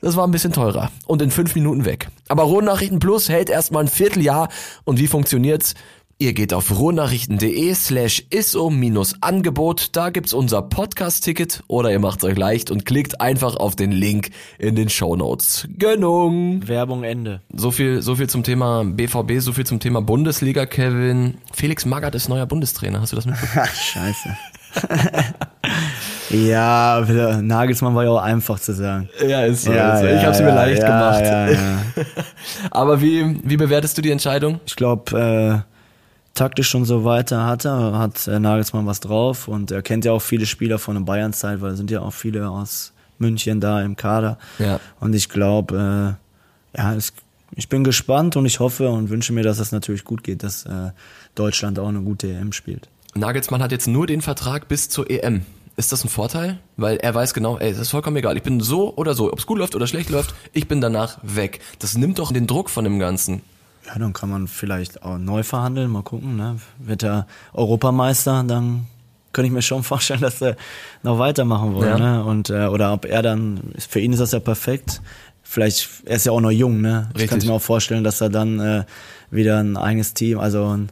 Das 0.00 0.14
war 0.14 0.26
ein 0.26 0.30
bisschen 0.30 0.52
teurer 0.52 0.92
und 1.06 1.20
in 1.22 1.30
fünf 1.30 1.54
Minuten 1.54 1.84
weg. 1.84 2.08
Aber 2.28 2.44
Ruhrnachrichten 2.44 3.00
Plus 3.00 3.28
hält 3.28 3.50
erstmal 3.50 3.84
ein 3.84 3.88
Vierteljahr. 3.88 4.48
Und 4.84 5.00
wie 5.00 5.08
funktioniert's? 5.08 5.74
Ihr 6.18 6.32
geht 6.32 6.54
auf 6.54 6.70
ruhrnachrichten.de 6.70 7.74
slash 7.74 8.24
ISO-Angebot, 8.30 9.94
da 9.94 10.08
gibt's 10.08 10.32
unser 10.32 10.62
Podcast-Ticket 10.62 11.62
oder 11.68 11.92
ihr 11.92 11.98
macht's 11.98 12.24
euch 12.24 12.38
leicht 12.38 12.70
und 12.70 12.86
klickt 12.86 13.20
einfach 13.20 13.56
auf 13.56 13.76
den 13.76 13.92
Link 13.92 14.30
in 14.58 14.76
den 14.76 14.88
Shownotes. 14.88 15.68
Gönnung! 15.78 16.66
Werbung 16.66 17.04
Ende. 17.04 17.42
So 17.52 17.70
viel, 17.70 18.00
so 18.00 18.14
viel 18.14 18.30
zum 18.30 18.44
Thema 18.44 18.82
BVB, 18.82 19.40
so 19.40 19.52
viel 19.52 19.66
zum 19.66 19.78
Thema 19.78 20.00
Bundesliga, 20.00 20.64
Kevin. 20.64 21.34
Felix 21.52 21.84
Magath 21.84 22.14
ist 22.14 22.30
neuer 22.30 22.46
Bundestrainer, 22.46 23.02
hast 23.02 23.12
du 23.12 23.16
das 23.16 23.26
mitbekommen? 23.26 23.66
Ach, 23.68 23.74
scheiße. 23.74 24.38
ja, 26.48 27.42
Nagelsmann 27.42 27.94
war 27.94 28.04
ja 28.04 28.10
auch 28.12 28.22
einfach 28.22 28.58
zu 28.58 28.72
sagen. 28.72 29.10
ja, 29.20 29.44
ist 29.44 29.66
ja, 29.66 30.00
ja, 30.00 30.02
ja, 30.02 30.32
ja, 30.32 30.68
Ja, 31.18 31.50
ja. 31.50 31.78
Aber 32.70 33.02
wie, 33.02 33.38
wie 33.44 33.58
bewertest 33.58 33.98
du 33.98 34.02
die 34.02 34.10
Entscheidung? 34.10 34.60
Ich 34.64 34.76
glaube, 34.76 35.64
äh, 35.66 35.75
taktisch 36.36 36.68
schon 36.68 36.84
so 36.84 37.04
weiter 37.04 37.46
hat 37.46 37.64
er, 37.64 37.98
hat 37.98 38.26
äh, 38.28 38.38
Nagelsmann 38.38 38.86
was 38.86 39.00
drauf 39.00 39.48
und 39.48 39.70
er 39.70 39.82
kennt 39.82 40.04
ja 40.04 40.12
auch 40.12 40.22
viele 40.22 40.46
Spieler 40.46 40.78
von 40.78 40.94
der 40.94 41.02
Bayern-Zeit, 41.02 41.60
weil 41.60 41.76
sind 41.76 41.90
ja 41.90 42.00
auch 42.00 42.12
viele 42.12 42.48
aus 42.48 42.92
München 43.18 43.60
da 43.60 43.82
im 43.82 43.96
Kader. 43.96 44.38
Ja. 44.58 44.80
Und 45.00 45.14
ich 45.14 45.28
glaube, 45.28 46.16
äh, 46.74 46.78
ja, 46.78 46.94
es, 46.94 47.12
ich 47.54 47.68
bin 47.68 47.84
gespannt 47.84 48.36
und 48.36 48.46
ich 48.46 48.60
hoffe 48.60 48.88
und 48.88 49.10
wünsche 49.10 49.32
mir, 49.32 49.42
dass 49.42 49.58
es 49.58 49.72
natürlich 49.72 50.04
gut 50.04 50.22
geht, 50.22 50.42
dass 50.42 50.66
äh, 50.66 50.90
Deutschland 51.34 51.78
auch 51.78 51.88
eine 51.88 52.00
gute 52.00 52.28
EM 52.28 52.52
spielt. 52.52 52.88
Nagelsmann 53.14 53.62
hat 53.62 53.72
jetzt 53.72 53.88
nur 53.88 54.06
den 54.06 54.20
Vertrag 54.20 54.68
bis 54.68 54.88
zur 54.88 55.10
EM. 55.10 55.42
Ist 55.76 55.92
das 55.92 56.04
ein 56.04 56.08
Vorteil? 56.08 56.58
Weil 56.76 56.96
er 56.96 57.14
weiß 57.14 57.34
genau, 57.34 57.58
ey, 57.58 57.70
es 57.70 57.78
ist 57.78 57.90
vollkommen 57.90 58.16
egal. 58.16 58.36
Ich 58.36 58.42
bin 58.42 58.60
so 58.60 58.94
oder 58.96 59.14
so, 59.14 59.30
ob 59.30 59.38
es 59.38 59.46
gut 59.46 59.58
läuft 59.58 59.74
oder 59.74 59.86
schlecht 59.86 60.08
läuft, 60.10 60.34
ich 60.52 60.68
bin 60.68 60.80
danach 60.80 61.18
weg. 61.22 61.60
Das 61.78 61.96
nimmt 61.96 62.18
doch 62.18 62.32
den 62.32 62.46
Druck 62.46 62.70
von 62.70 62.84
dem 62.84 62.98
Ganzen. 62.98 63.42
Ja, 63.86 63.98
dann 63.98 64.12
kann 64.12 64.28
man 64.30 64.48
vielleicht 64.48 65.02
auch 65.02 65.18
neu 65.18 65.42
verhandeln, 65.42 65.90
mal 65.90 66.02
gucken. 66.02 66.36
Ne? 66.36 66.56
Wird 66.78 67.02
er 67.04 67.26
Europameister, 67.52 68.42
dann 68.46 68.86
könnte 69.32 69.46
ich 69.46 69.52
mir 69.52 69.62
schon 69.62 69.82
vorstellen, 69.92 70.20
dass 70.20 70.40
er 70.42 70.56
noch 71.02 71.18
weitermachen 71.18 71.76
will. 71.78 71.86
Ja. 71.88 71.98
Ne? 71.98 72.24
Und, 72.24 72.50
äh, 72.50 72.66
oder 72.66 72.92
ob 72.92 73.04
er 73.04 73.22
dann, 73.22 73.60
für 73.88 74.00
ihn 74.00 74.12
ist 74.12 74.20
das 74.20 74.32
ja 74.32 74.40
perfekt. 74.40 75.00
Vielleicht, 75.42 75.88
er 76.06 76.16
ist 76.16 76.26
ja 76.26 76.32
auch 76.32 76.40
noch 76.40 76.50
jung, 76.50 76.80
ne? 76.80 77.08
Ich 77.14 77.26
kann 77.26 77.34
Richtig. 77.34 77.48
mir 77.48 77.54
auch 77.54 77.62
vorstellen, 77.62 78.02
dass 78.02 78.20
er 78.20 78.30
dann 78.30 78.58
äh, 78.58 78.84
wieder 79.30 79.60
ein 79.60 79.76
eigenes 79.76 80.12
Team, 80.12 80.40
also 80.40 80.76
ein, 80.76 80.88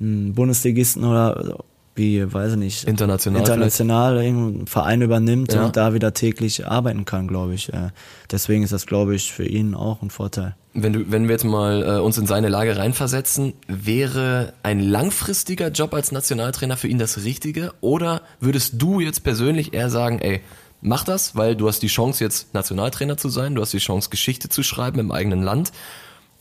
ein 0.00 0.34
Bundesligisten 0.34 1.02
oder 1.04 1.56
wie, 1.94 2.30
weiß 2.30 2.52
ich 2.52 2.58
nicht, 2.58 2.84
International 2.84 3.40
international 3.40 4.22
irgendeinen 4.22 4.66
Verein 4.66 5.00
übernimmt 5.00 5.54
Ja. 5.54 5.64
und 5.64 5.78
da 5.78 5.94
wieder 5.94 6.12
täglich 6.12 6.66
arbeiten 6.66 7.06
kann, 7.06 7.26
glaube 7.26 7.54
ich. 7.54 7.72
Äh, 7.72 7.88
deswegen 8.30 8.62
ist 8.64 8.72
das, 8.74 8.84
glaube 8.84 9.14
ich, 9.14 9.32
für 9.32 9.46
ihn 9.46 9.74
auch 9.74 10.02
ein 10.02 10.10
Vorteil. 10.10 10.54
Wenn, 10.82 10.92
du, 10.92 11.10
wenn 11.10 11.24
wir 11.24 11.32
jetzt 11.32 11.44
mal 11.44 11.82
äh, 11.82 12.00
uns 12.00 12.18
in 12.18 12.26
seine 12.26 12.48
Lage 12.48 12.76
reinversetzen, 12.76 13.54
wäre 13.66 14.52
ein 14.62 14.80
langfristiger 14.80 15.68
Job 15.68 15.94
als 15.94 16.12
Nationaltrainer 16.12 16.76
für 16.76 16.88
ihn 16.88 16.98
das 16.98 17.24
Richtige? 17.24 17.72
Oder 17.80 18.22
würdest 18.40 18.74
du 18.76 19.00
jetzt 19.00 19.24
persönlich 19.24 19.74
eher 19.74 19.90
sagen, 19.90 20.18
ey, 20.20 20.40
mach 20.80 21.04
das, 21.04 21.34
weil 21.34 21.56
du 21.56 21.68
hast 21.68 21.80
die 21.80 21.88
Chance 21.88 22.22
jetzt 22.22 22.54
Nationaltrainer 22.54 23.16
zu 23.16 23.28
sein, 23.28 23.54
du 23.54 23.62
hast 23.62 23.72
die 23.72 23.78
Chance 23.78 24.10
Geschichte 24.10 24.48
zu 24.48 24.62
schreiben 24.62 24.98
im 24.98 25.10
eigenen 25.12 25.42
Land, 25.42 25.72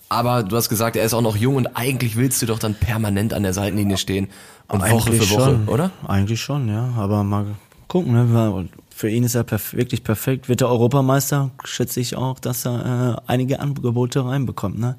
aber 0.10 0.44
du 0.44 0.56
hast 0.56 0.70
gesagt, 0.70 0.96
er 0.96 1.04
ist 1.04 1.14
auch 1.14 1.22
noch 1.22 1.36
jung 1.36 1.56
und 1.56 1.68
eigentlich 1.76 2.16
willst 2.16 2.42
du 2.42 2.46
doch 2.46 2.60
dann 2.60 2.76
permanent 2.76 3.34
an 3.34 3.44
der 3.44 3.54
Seitenlinie 3.54 3.98
stehen 3.98 4.28
und 4.68 4.82
Woche 4.82 5.10
Eigentlich 5.10 5.28
für 5.28 5.36
Woche, 5.36 5.44
schon. 5.44 5.68
oder? 5.68 5.92
Eigentlich 6.08 6.42
schon, 6.42 6.70
ja. 6.70 6.94
Aber 6.98 7.24
mal 7.24 7.48
gucken, 7.88 8.14
ne? 8.14 8.68
Für 8.96 9.10
ihn 9.10 9.26
ist 9.26 9.36
er 9.36 9.44
perf 9.44 9.74
wirklich 9.74 10.06
perfekt. 10.06 10.48
Wird 10.48 10.62
er 10.62 10.70
Europameister, 10.70 11.52
schätze 11.66 12.00
ich 12.00 12.16
auch, 12.16 12.40
dass 12.40 12.66
er 12.66 13.18
äh, 13.28 13.30
einige 13.30 13.60
Angebote 13.60 14.24
reinbekommt. 14.26 14.80
Ne? 14.80 14.96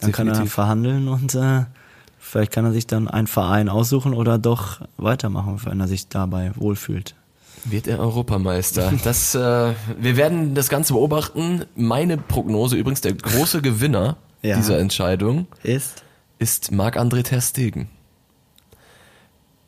Dann 0.00 0.10
kann 0.10 0.26
er 0.26 0.32
Definitiv. 0.32 0.54
verhandeln 0.54 1.06
und 1.06 1.32
äh, 1.36 1.64
vielleicht 2.18 2.50
kann 2.50 2.64
er 2.64 2.72
sich 2.72 2.88
dann 2.88 3.06
einen 3.06 3.28
Verein 3.28 3.68
aussuchen 3.68 4.14
oder 4.14 4.36
doch 4.38 4.80
weitermachen, 4.96 5.60
wenn 5.64 5.78
er 5.78 5.86
sich 5.86 6.08
dabei 6.08 6.50
wohlfühlt. 6.56 7.14
Wird 7.64 7.86
er 7.86 8.00
Europameister? 8.00 8.92
Das, 9.04 9.36
äh, 9.36 9.74
wir 9.96 10.16
werden 10.16 10.56
das 10.56 10.68
Ganze 10.68 10.94
beobachten. 10.94 11.66
Meine 11.76 12.16
Prognose 12.16 12.74
übrigens, 12.74 13.00
der 13.00 13.14
große 13.14 13.62
Gewinner 13.62 14.16
Ja. 14.42 14.56
dieser 14.56 14.80
Entscheidung 14.80 15.46
Ist? 15.62 16.02
ist 16.40 16.72
Marc-André 16.72 17.22
Ter 17.22 17.40
Stegen. 17.40 17.90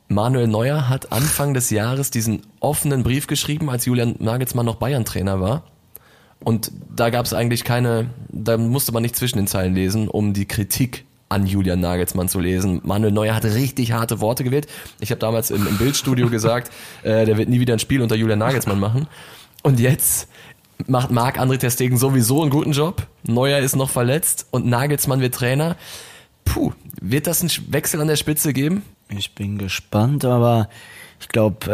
Manuel 0.09 0.49
Neuer 0.49 0.89
hat 0.89 1.13
Anfang 1.13 1.53
des 1.55 1.71
Jahres 1.71 2.11
diesen 2.11 2.43
offenen 2.61 3.03
Brief 3.03 3.27
geschrieben, 3.27 3.69
als 3.69 3.85
Julian 3.85 4.17
Nagelsmann 4.19 4.65
noch 4.65 4.77
Bayern-Trainer 4.77 5.41
war. 5.41 5.65
Und 6.41 6.71
da 6.95 7.11
gab 7.11 7.27
es 7.27 7.35
eigentlich 7.35 7.65
keine, 7.65 8.09
da 8.29 8.57
musste 8.57 8.93
man 8.93 9.03
nicht 9.03 9.17
zwischen 9.17 9.37
den 9.37 9.47
Zeilen 9.47 9.75
lesen, 9.75 10.09
um 10.09 10.33
die 10.33 10.47
Kritik 10.47 11.05
an 11.29 11.47
Julian 11.47 11.81
Nagelsmann 11.81 12.29
zu 12.29 12.41
lesen. 12.41 12.81
Manuel 12.85 13.13
Neuer 13.13 13.35
hat 13.35 13.45
richtig 13.45 13.93
harte 13.93 14.21
Worte 14.21 14.45
gewählt. 14.45 14.67
Ich 15.01 15.11
habe 15.11 15.19
damals 15.19 15.51
im, 15.51 15.67
im 15.67 15.77
Bildstudio 15.77 16.29
gesagt, 16.31 16.73
äh, 17.03 17.27
der 17.27 17.37
wird 17.37 17.51
nie 17.51 17.61
wieder 17.61 17.75
ein 17.75 17.79
Spiel 17.79 18.01
unter 18.01 18.15
Julian 18.15 18.39
Nagelsmann 18.39 18.81
machen. 18.81 19.09
Und 19.63 19.79
jetzt 19.79 20.29
macht 20.87 21.11
Marc-André 21.11 21.59
Ter 21.59 21.71
Stegen 21.71 21.99
sowieso 21.99 22.41
einen 22.41 22.51
guten 22.51 22.73
Job. 22.73 23.07
Neuer 23.25 23.59
ist 23.59 23.77
noch 23.77 23.91
verletzt 23.91 24.47
und 24.53 24.67
Nagelsmann 24.67 25.21
wird 25.21 25.35
Trainer. 25.35 25.77
Puh, 26.49 26.73
wird 27.01 27.27
das 27.27 27.41
einen 27.41 27.51
Wechsel 27.73 28.01
an 28.01 28.09
der 28.09 28.17
Spitze 28.17 28.53
geben? 28.53 28.83
Ich 29.09 29.35
bin 29.35 29.59
gespannt, 29.59 30.25
aber 30.25 30.69
ich 31.21 31.29
glaube, 31.29 31.67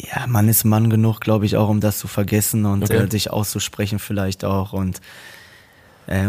äh, 0.00 0.06
ja, 0.06 0.26
man 0.26 0.48
ist 0.48 0.64
Mann 0.64 0.90
genug, 0.90 1.20
glaube 1.20 1.46
ich, 1.46 1.56
auch, 1.56 1.68
um 1.68 1.80
das 1.80 1.98
zu 1.98 2.08
vergessen 2.08 2.66
und 2.66 2.84
Okay. 2.84 2.96
äh, 2.96 3.10
sich 3.10 3.30
auszusprechen 3.30 3.98
vielleicht 3.98 4.44
auch. 4.44 4.72
Und 4.72 5.00
äh, 6.06 6.28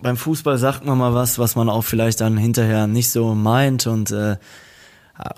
beim 0.00 0.16
Fußball 0.16 0.58
sagt 0.58 0.84
man 0.84 0.98
mal 0.98 1.14
was, 1.14 1.38
was 1.38 1.54
man 1.56 1.68
auch 1.68 1.82
vielleicht 1.82 2.20
dann 2.20 2.36
hinterher 2.36 2.86
nicht 2.86 3.10
so 3.10 3.34
meint 3.34 3.86
und 3.86 4.10
äh, 4.10 4.36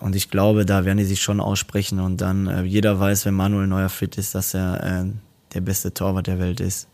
und 0.00 0.16
ich 0.16 0.30
glaube, 0.30 0.64
da 0.64 0.86
werden 0.86 0.96
die 0.98 1.04
sich 1.04 1.20
schon 1.20 1.40
aussprechen 1.40 2.00
und 2.00 2.20
dann 2.22 2.46
äh, 2.46 2.62
jeder 2.62 2.98
weiß, 2.98 3.26
wenn 3.26 3.34
Manuel 3.34 3.66
Neuer 3.66 3.90
fit 3.90 4.16
ist, 4.16 4.34
dass 4.34 4.54
er 4.54 5.02
äh, 5.02 5.04
der 5.52 5.60
beste 5.60 5.92
Torwart 5.92 6.26
der 6.26 6.38
Welt 6.38 6.60
ist. 6.60 6.86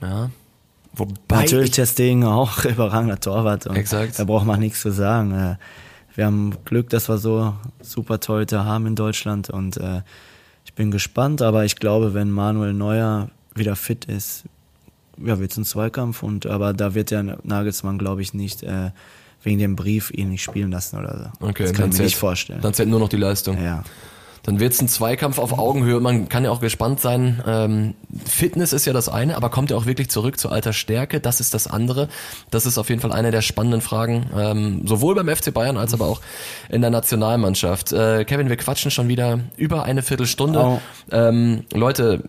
Ja. 0.00 0.30
Wobei 0.94 1.42
Natürlich 1.42 1.74
Stegen 1.88 2.24
auch 2.24 2.64
überragender 2.64 3.20
Torwart. 3.20 3.66
Exakt. 3.66 4.18
Da 4.18 4.24
braucht 4.24 4.46
man 4.46 4.60
nichts 4.60 4.80
zu 4.80 4.90
sagen. 4.90 5.32
Äh, 5.32 5.56
Wir 6.16 6.26
haben 6.26 6.52
Glück, 6.64 6.90
dass 6.90 7.08
wir 7.08 7.18
so 7.18 7.54
super 7.80 8.18
Torhüter 8.20 8.64
haben 8.64 8.86
in 8.86 8.96
Deutschland 8.96 9.50
und 9.50 9.76
äh, 9.76 10.02
ich 10.64 10.74
bin 10.74 10.90
gespannt, 10.90 11.40
aber 11.42 11.64
ich 11.64 11.76
glaube, 11.76 12.14
wenn 12.14 12.30
Manuel 12.30 12.72
Neuer 12.74 13.30
wieder 13.54 13.76
fit 13.76 14.04
ist, 14.06 14.44
ja, 15.24 15.38
wird 15.40 15.50
es 15.52 15.56
ein 15.56 15.64
Zweikampf 15.64 16.22
und 16.22 16.46
aber 16.46 16.72
da 16.72 16.94
wird 16.94 17.10
der 17.10 17.38
Nagelsmann, 17.42 17.98
glaube 17.98 18.22
ich, 18.22 18.34
nicht 18.34 18.62
äh, 18.62 18.90
wegen 19.42 19.58
dem 19.58 19.76
Brief 19.76 20.10
ihn 20.10 20.30
nicht 20.30 20.42
spielen 20.42 20.70
lassen 20.70 20.98
oder 20.98 21.32
so. 21.40 21.46
Okay, 21.46 21.64
das 21.64 21.72
kann 21.72 21.90
ich 21.90 21.98
mir 21.98 22.04
nicht 22.04 22.16
vorstellen. 22.16 22.60
Dann 22.60 22.74
zählt 22.74 22.88
nur 22.88 23.00
noch 23.00 23.08
die 23.08 23.16
Leistung. 23.16 23.62
ja. 23.62 23.82
Dann 24.48 24.60
wird 24.60 24.72
es 24.72 24.80
ein 24.80 24.88
Zweikampf 24.88 25.38
auf 25.38 25.58
Augenhöhe. 25.58 26.00
Man 26.00 26.30
kann 26.30 26.42
ja 26.42 26.50
auch 26.50 26.60
gespannt 26.60 27.00
sein. 27.00 27.42
Ähm, 27.46 27.94
Fitness 28.24 28.72
ist 28.72 28.86
ja 28.86 28.94
das 28.94 29.10
eine, 29.10 29.36
aber 29.36 29.50
kommt 29.50 29.70
er 29.70 29.76
auch 29.76 29.84
wirklich 29.84 30.08
zurück 30.08 30.40
zu 30.40 30.48
alter 30.48 30.72
Stärke? 30.72 31.20
Das 31.20 31.38
ist 31.38 31.52
das 31.52 31.66
andere. 31.66 32.08
Das 32.50 32.64
ist 32.64 32.78
auf 32.78 32.88
jeden 32.88 33.02
Fall 33.02 33.12
eine 33.12 33.30
der 33.30 33.42
spannenden 33.42 33.82
Fragen, 33.82 34.24
ähm, 34.34 34.86
sowohl 34.86 35.14
beim 35.14 35.28
FC 35.28 35.52
Bayern 35.52 35.76
als 35.76 35.92
aber 35.92 36.06
auch 36.06 36.22
in 36.70 36.80
der 36.80 36.88
Nationalmannschaft. 36.88 37.92
Äh, 37.92 38.24
Kevin, 38.24 38.48
wir 38.48 38.56
quatschen 38.56 38.90
schon 38.90 39.08
wieder 39.08 39.38
über 39.58 39.82
eine 39.82 40.00
Viertelstunde. 40.00 40.60
Oh. 40.60 40.80
Ähm, 41.12 41.64
Leute, 41.74 42.22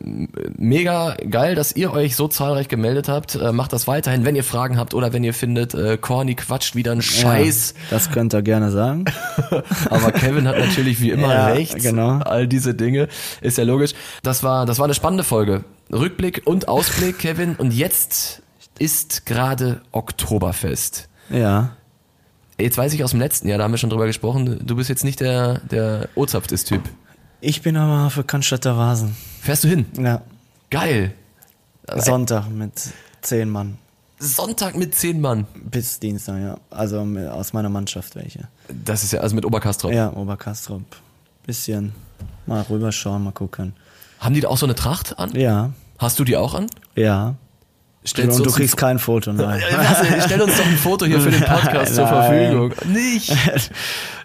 mega 0.58 1.16
geil, 1.30 1.56
dass 1.56 1.74
ihr 1.74 1.94
euch 1.94 2.18
so 2.18 2.28
zahlreich 2.28 2.68
gemeldet 2.68 3.08
habt. 3.08 3.36
Äh, 3.36 3.54
macht 3.54 3.72
das 3.72 3.88
weiterhin, 3.88 4.26
wenn 4.26 4.36
ihr 4.36 4.44
Fragen 4.44 4.78
habt 4.78 4.94
oder 4.94 5.14
wenn 5.14 5.24
ihr 5.24 5.34
findet, 5.34 5.74
äh, 5.74 5.98
Corny 5.98 6.36
quatscht 6.36 6.76
wieder 6.76 6.92
einen 6.92 7.02
Scheiß. 7.02 7.76
Ja, 7.78 7.82
das 7.92 8.12
könnt 8.12 8.34
ihr 8.34 8.42
gerne 8.42 8.72
sagen. 8.72 9.06
Aber 9.90 10.12
Kevin 10.12 10.50
hat 10.50 10.58
natürlich 10.58 11.00
wie 11.00 11.12
immer 11.12 11.34
Ja, 11.34 11.48
recht. 11.48 11.78
genau. 11.82 12.09
All 12.18 12.48
diese 12.48 12.74
Dinge 12.74 13.08
ist 13.42 13.58
ja 13.58 13.64
logisch. 13.64 13.94
Das 14.24 14.44
war, 14.44 14.66
das 14.66 14.80
war 14.80 14.86
eine 14.86 14.94
spannende 14.94 15.24
Folge. 15.24 15.64
Rückblick 15.92 16.44
und 16.46 16.68
Ausblick, 16.68 17.20
Kevin. 17.20 17.56
Und 17.56 17.74
jetzt 17.74 18.42
ist 18.80 19.26
gerade 19.26 19.82
Oktoberfest. 19.92 21.10
Ja. 21.30 21.72
Jetzt 22.60 22.78
weiß 22.78 22.94
ich 22.94 23.04
aus 23.04 23.12
dem 23.12 23.20
letzten 23.20 23.48
Jahr, 23.48 23.58
da 23.58 23.64
haben 23.64 23.72
wir 23.72 23.78
schon 23.78 23.90
drüber 23.90 24.06
gesprochen, 24.06 24.60
du 24.66 24.76
bist 24.76 24.90
jetzt 24.90 25.06
nicht 25.06 25.22
der, 25.22 25.60
der 25.60 26.10
Ozapftes-Typ. 26.16 26.82
Ich 27.40 27.62
bin 27.62 27.78
aber 27.78 28.10
für 28.10 28.24
Cannstatter 28.24 28.78
Vasen. 28.78 29.16
Fährst 29.42 29.64
du 29.64 29.70
hin? 29.70 29.86
Ja. 29.98 30.22
Geil. 30.70 31.14
Sonntag 31.96 32.50
mit 32.50 32.74
zehn 33.22 33.50
Mann. 33.50 33.78
Sonntag 34.20 34.76
mit 34.76 34.94
zehn 34.94 35.22
Mann. 35.22 35.48
Bis 35.56 36.00
Dienstag, 36.00 36.42
ja. 36.42 36.58
Also 36.70 37.00
aus 37.00 37.54
meiner 37.54 37.70
Mannschaft 37.70 38.16
welche. 38.16 38.50
Das 38.68 39.04
ist 39.04 39.14
ja, 39.14 39.22
also 39.22 39.36
mit 39.36 39.46
Oberkastrop. 39.46 39.94
Ja, 39.94 40.12
Oberkastrop. 40.12 40.84
Bisschen 41.46 41.94
mal 42.46 42.62
rüberschauen, 42.70 43.24
mal 43.24 43.32
gucken. 43.32 43.74
Haben 44.20 44.34
die 44.36 44.42
da 44.42 44.50
auch 44.50 44.58
so 44.58 44.66
eine 44.66 44.76
Tracht 44.76 45.18
an? 45.20 45.32
Ja, 45.36 45.72
Hast 45.98 46.18
du 46.20 46.24
die 46.24 46.38
auch 46.38 46.54
an? 46.56 46.68
ja. 46.96 47.36
Stellst 48.08 48.38
Und 48.40 48.46
du 48.46 48.52
kriegst 48.52 48.76
ein 48.76 48.78
kein 48.78 48.98
Foto, 49.00 49.34
nein. 49.34 49.62
Was? 49.76 50.26
Stell 50.26 50.42
uns 50.42 50.56
doch 50.58 50.66
ein 50.66 50.78
Foto 50.78 51.06
hier 51.06 51.20
für 51.20 51.32
den 51.32 51.44
Podcast 51.44 51.96
zur. 51.96 52.08
Verfügung. 52.08 52.74
Nicht. 52.88 53.30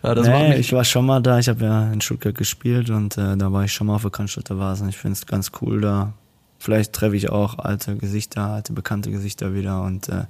Ja, 0.02 0.14
das 0.14 0.28
macht 0.28 0.38
nee, 0.38 0.48
mich 0.50 0.58
ich 0.58 0.72
war 0.74 0.84
schon 0.84 1.06
mal 1.06 1.20
da. 1.20 1.38
Ich 1.38 1.48
habe 1.48 1.64
ja 1.64 1.90
in 1.90 2.00
Stuttgart 2.02 2.34
gespielt 2.34 2.90
und 2.90 3.16
äh, 3.16 3.38
da 3.38 3.50
war 3.52 3.64
ich 3.64 3.72
schon 3.72 3.86
mal 3.86 3.94
auf 3.96 4.02
der 4.02 4.10
Cannstatter 4.10 4.58
Vasen. 4.58 4.88
Ich 4.90 4.98
finde 4.98 5.14
es 5.14 5.26
ganz 5.26 5.50
cool 5.62 5.80
da. 5.80 6.12
Vielleicht 6.58 6.92
treffe 6.92 7.16
ich 7.16 7.30
auch 7.30 7.58
alte 7.58 7.96
Gesichter, 7.96 8.42
alte 8.42 8.74
bekannte 8.74 9.10
Gesichter 9.10 9.54
wieder 9.54 9.82
und 9.82 10.10
äh, 10.10 10.24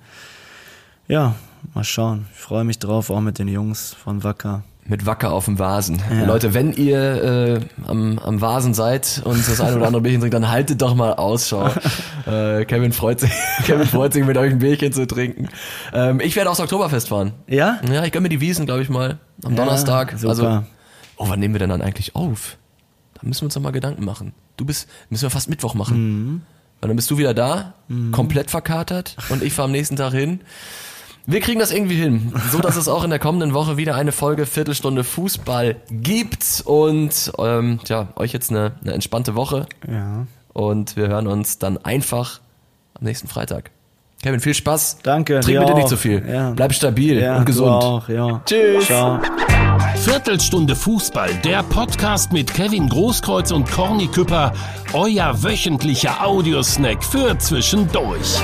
ja, 1.08 1.34
mal 1.74 1.82
schauen. 1.84 2.26
Ich 2.32 2.40
freue 2.40 2.62
mich 2.64 2.78
drauf, 2.78 3.10
auch 3.10 3.20
mit 3.20 3.38
den 3.40 3.48
Jungs 3.48 3.92
von 3.94 4.22
Wacker. 4.22 4.62
Mit 4.86 5.06
Wacker 5.06 5.32
auf 5.32 5.46
dem 5.46 5.58
Vasen. 5.58 6.02
Ja. 6.10 6.26
Leute, 6.26 6.52
wenn 6.52 6.72
ihr 6.74 6.98
äh, 6.98 7.60
am, 7.86 8.18
am 8.18 8.40
Vasen 8.42 8.74
seid 8.74 9.22
und 9.24 9.38
das 9.48 9.58
eine 9.60 9.76
oder 9.76 9.86
andere 9.86 10.02
Bierchen 10.02 10.20
trinkt, 10.20 10.34
dann 10.34 10.50
haltet 10.50 10.82
doch 10.82 10.94
mal 10.94 11.14
Ausschau. 11.14 11.68
äh, 12.26 12.66
Kevin 12.66 12.92
freut 12.92 13.20
sich, 13.20 13.30
Kevin 13.64 13.86
freut 13.86 14.12
sich, 14.12 14.24
mit 14.26 14.36
euch 14.36 14.52
ein 14.52 14.58
Bierchen 14.58 14.92
zu 14.92 15.06
trinken. 15.06 15.48
Ähm, 15.94 16.20
ich 16.20 16.36
werde 16.36 16.50
aufs 16.50 16.60
Oktoberfest 16.60 17.08
fahren. 17.08 17.32
Ja? 17.46 17.80
Ja, 17.90 18.04
ich 18.04 18.12
gönn 18.12 18.22
mir 18.22 18.28
die 18.28 18.42
Wiesen, 18.42 18.66
glaube 18.66 18.82
ich 18.82 18.90
mal, 18.90 19.18
am 19.42 19.56
Donnerstag. 19.56 20.12
super. 20.18 20.28
Also, 20.28 20.64
oh, 21.16 21.28
wann 21.30 21.40
nehmen 21.40 21.54
wir 21.54 21.60
denn 21.60 21.70
dann 21.70 21.80
eigentlich 21.80 22.14
auf? 22.14 22.58
Da 23.14 23.20
müssen 23.22 23.40
wir 23.40 23.46
uns 23.46 23.54
doch 23.54 23.62
mal 23.62 23.72
Gedanken 23.72 24.04
machen. 24.04 24.34
Du 24.58 24.66
bist, 24.66 24.88
müssen 25.08 25.22
wir 25.22 25.30
fast 25.30 25.48
Mittwoch 25.48 25.74
machen. 25.74 25.96
Mhm. 25.96 26.42
Weil 26.80 26.88
dann 26.88 26.96
bist 26.96 27.10
du 27.10 27.16
wieder 27.16 27.32
da, 27.32 27.72
komplett 28.12 28.50
verkatert 28.50 29.16
und 29.30 29.42
ich 29.42 29.54
fahre 29.54 29.64
am 29.66 29.72
nächsten 29.72 29.96
Tag 29.96 30.12
hin. 30.12 30.40
Wir 31.26 31.40
kriegen 31.40 31.58
das 31.58 31.72
irgendwie 31.72 31.96
hin, 31.96 32.32
so 32.52 32.58
dass 32.58 32.76
es 32.76 32.86
auch 32.86 33.02
in 33.02 33.08
der 33.10 33.18
kommenden 33.18 33.54
Woche 33.54 33.76
wieder 33.78 33.94
eine 33.94 34.12
Folge 34.12 34.44
Viertelstunde 34.44 35.04
Fußball 35.04 35.76
gibt 35.90 36.62
und 36.66 37.32
ähm, 37.38 37.80
tja, 37.82 38.08
euch 38.16 38.32
jetzt 38.34 38.50
eine, 38.50 38.72
eine 38.82 38.92
entspannte 38.92 39.34
Woche 39.34 39.66
Ja. 39.90 40.26
und 40.52 40.96
wir 40.96 41.08
hören 41.08 41.26
uns 41.26 41.58
dann 41.58 41.78
einfach 41.78 42.40
am 42.98 43.04
nächsten 43.06 43.26
Freitag. 43.28 43.70
Kevin, 44.22 44.40
viel 44.40 44.54
Spaß. 44.54 44.98
Danke, 45.02 45.40
Trink 45.40 45.60
bitte 45.60 45.74
nicht 45.74 45.84
auch. 45.84 45.88
zu 45.88 45.96
viel. 45.96 46.22
Ja. 46.26 46.50
Bleib 46.50 46.72
stabil 46.74 47.18
Ja, 47.20 47.38
und 47.38 47.46
gesund. 47.46 47.70
Auch, 47.70 48.08
ja. 48.08 48.40
Tschüss. 48.46 48.86
Ciao. 48.86 49.18
Viertelstunde 49.96 50.76
Fußball, 50.76 51.30
der 51.44 51.62
Podcast 51.62 52.32
mit 52.32 52.52
Kevin 52.52 52.88
Großkreuz 52.88 53.50
und 53.50 53.70
Corny 53.70 54.06
Küpper, 54.08 54.52
euer 54.92 55.42
wöchentlicher 55.42 56.24
Audiosnack 56.24 57.02
für 57.04 57.36
zwischendurch. 57.38 58.38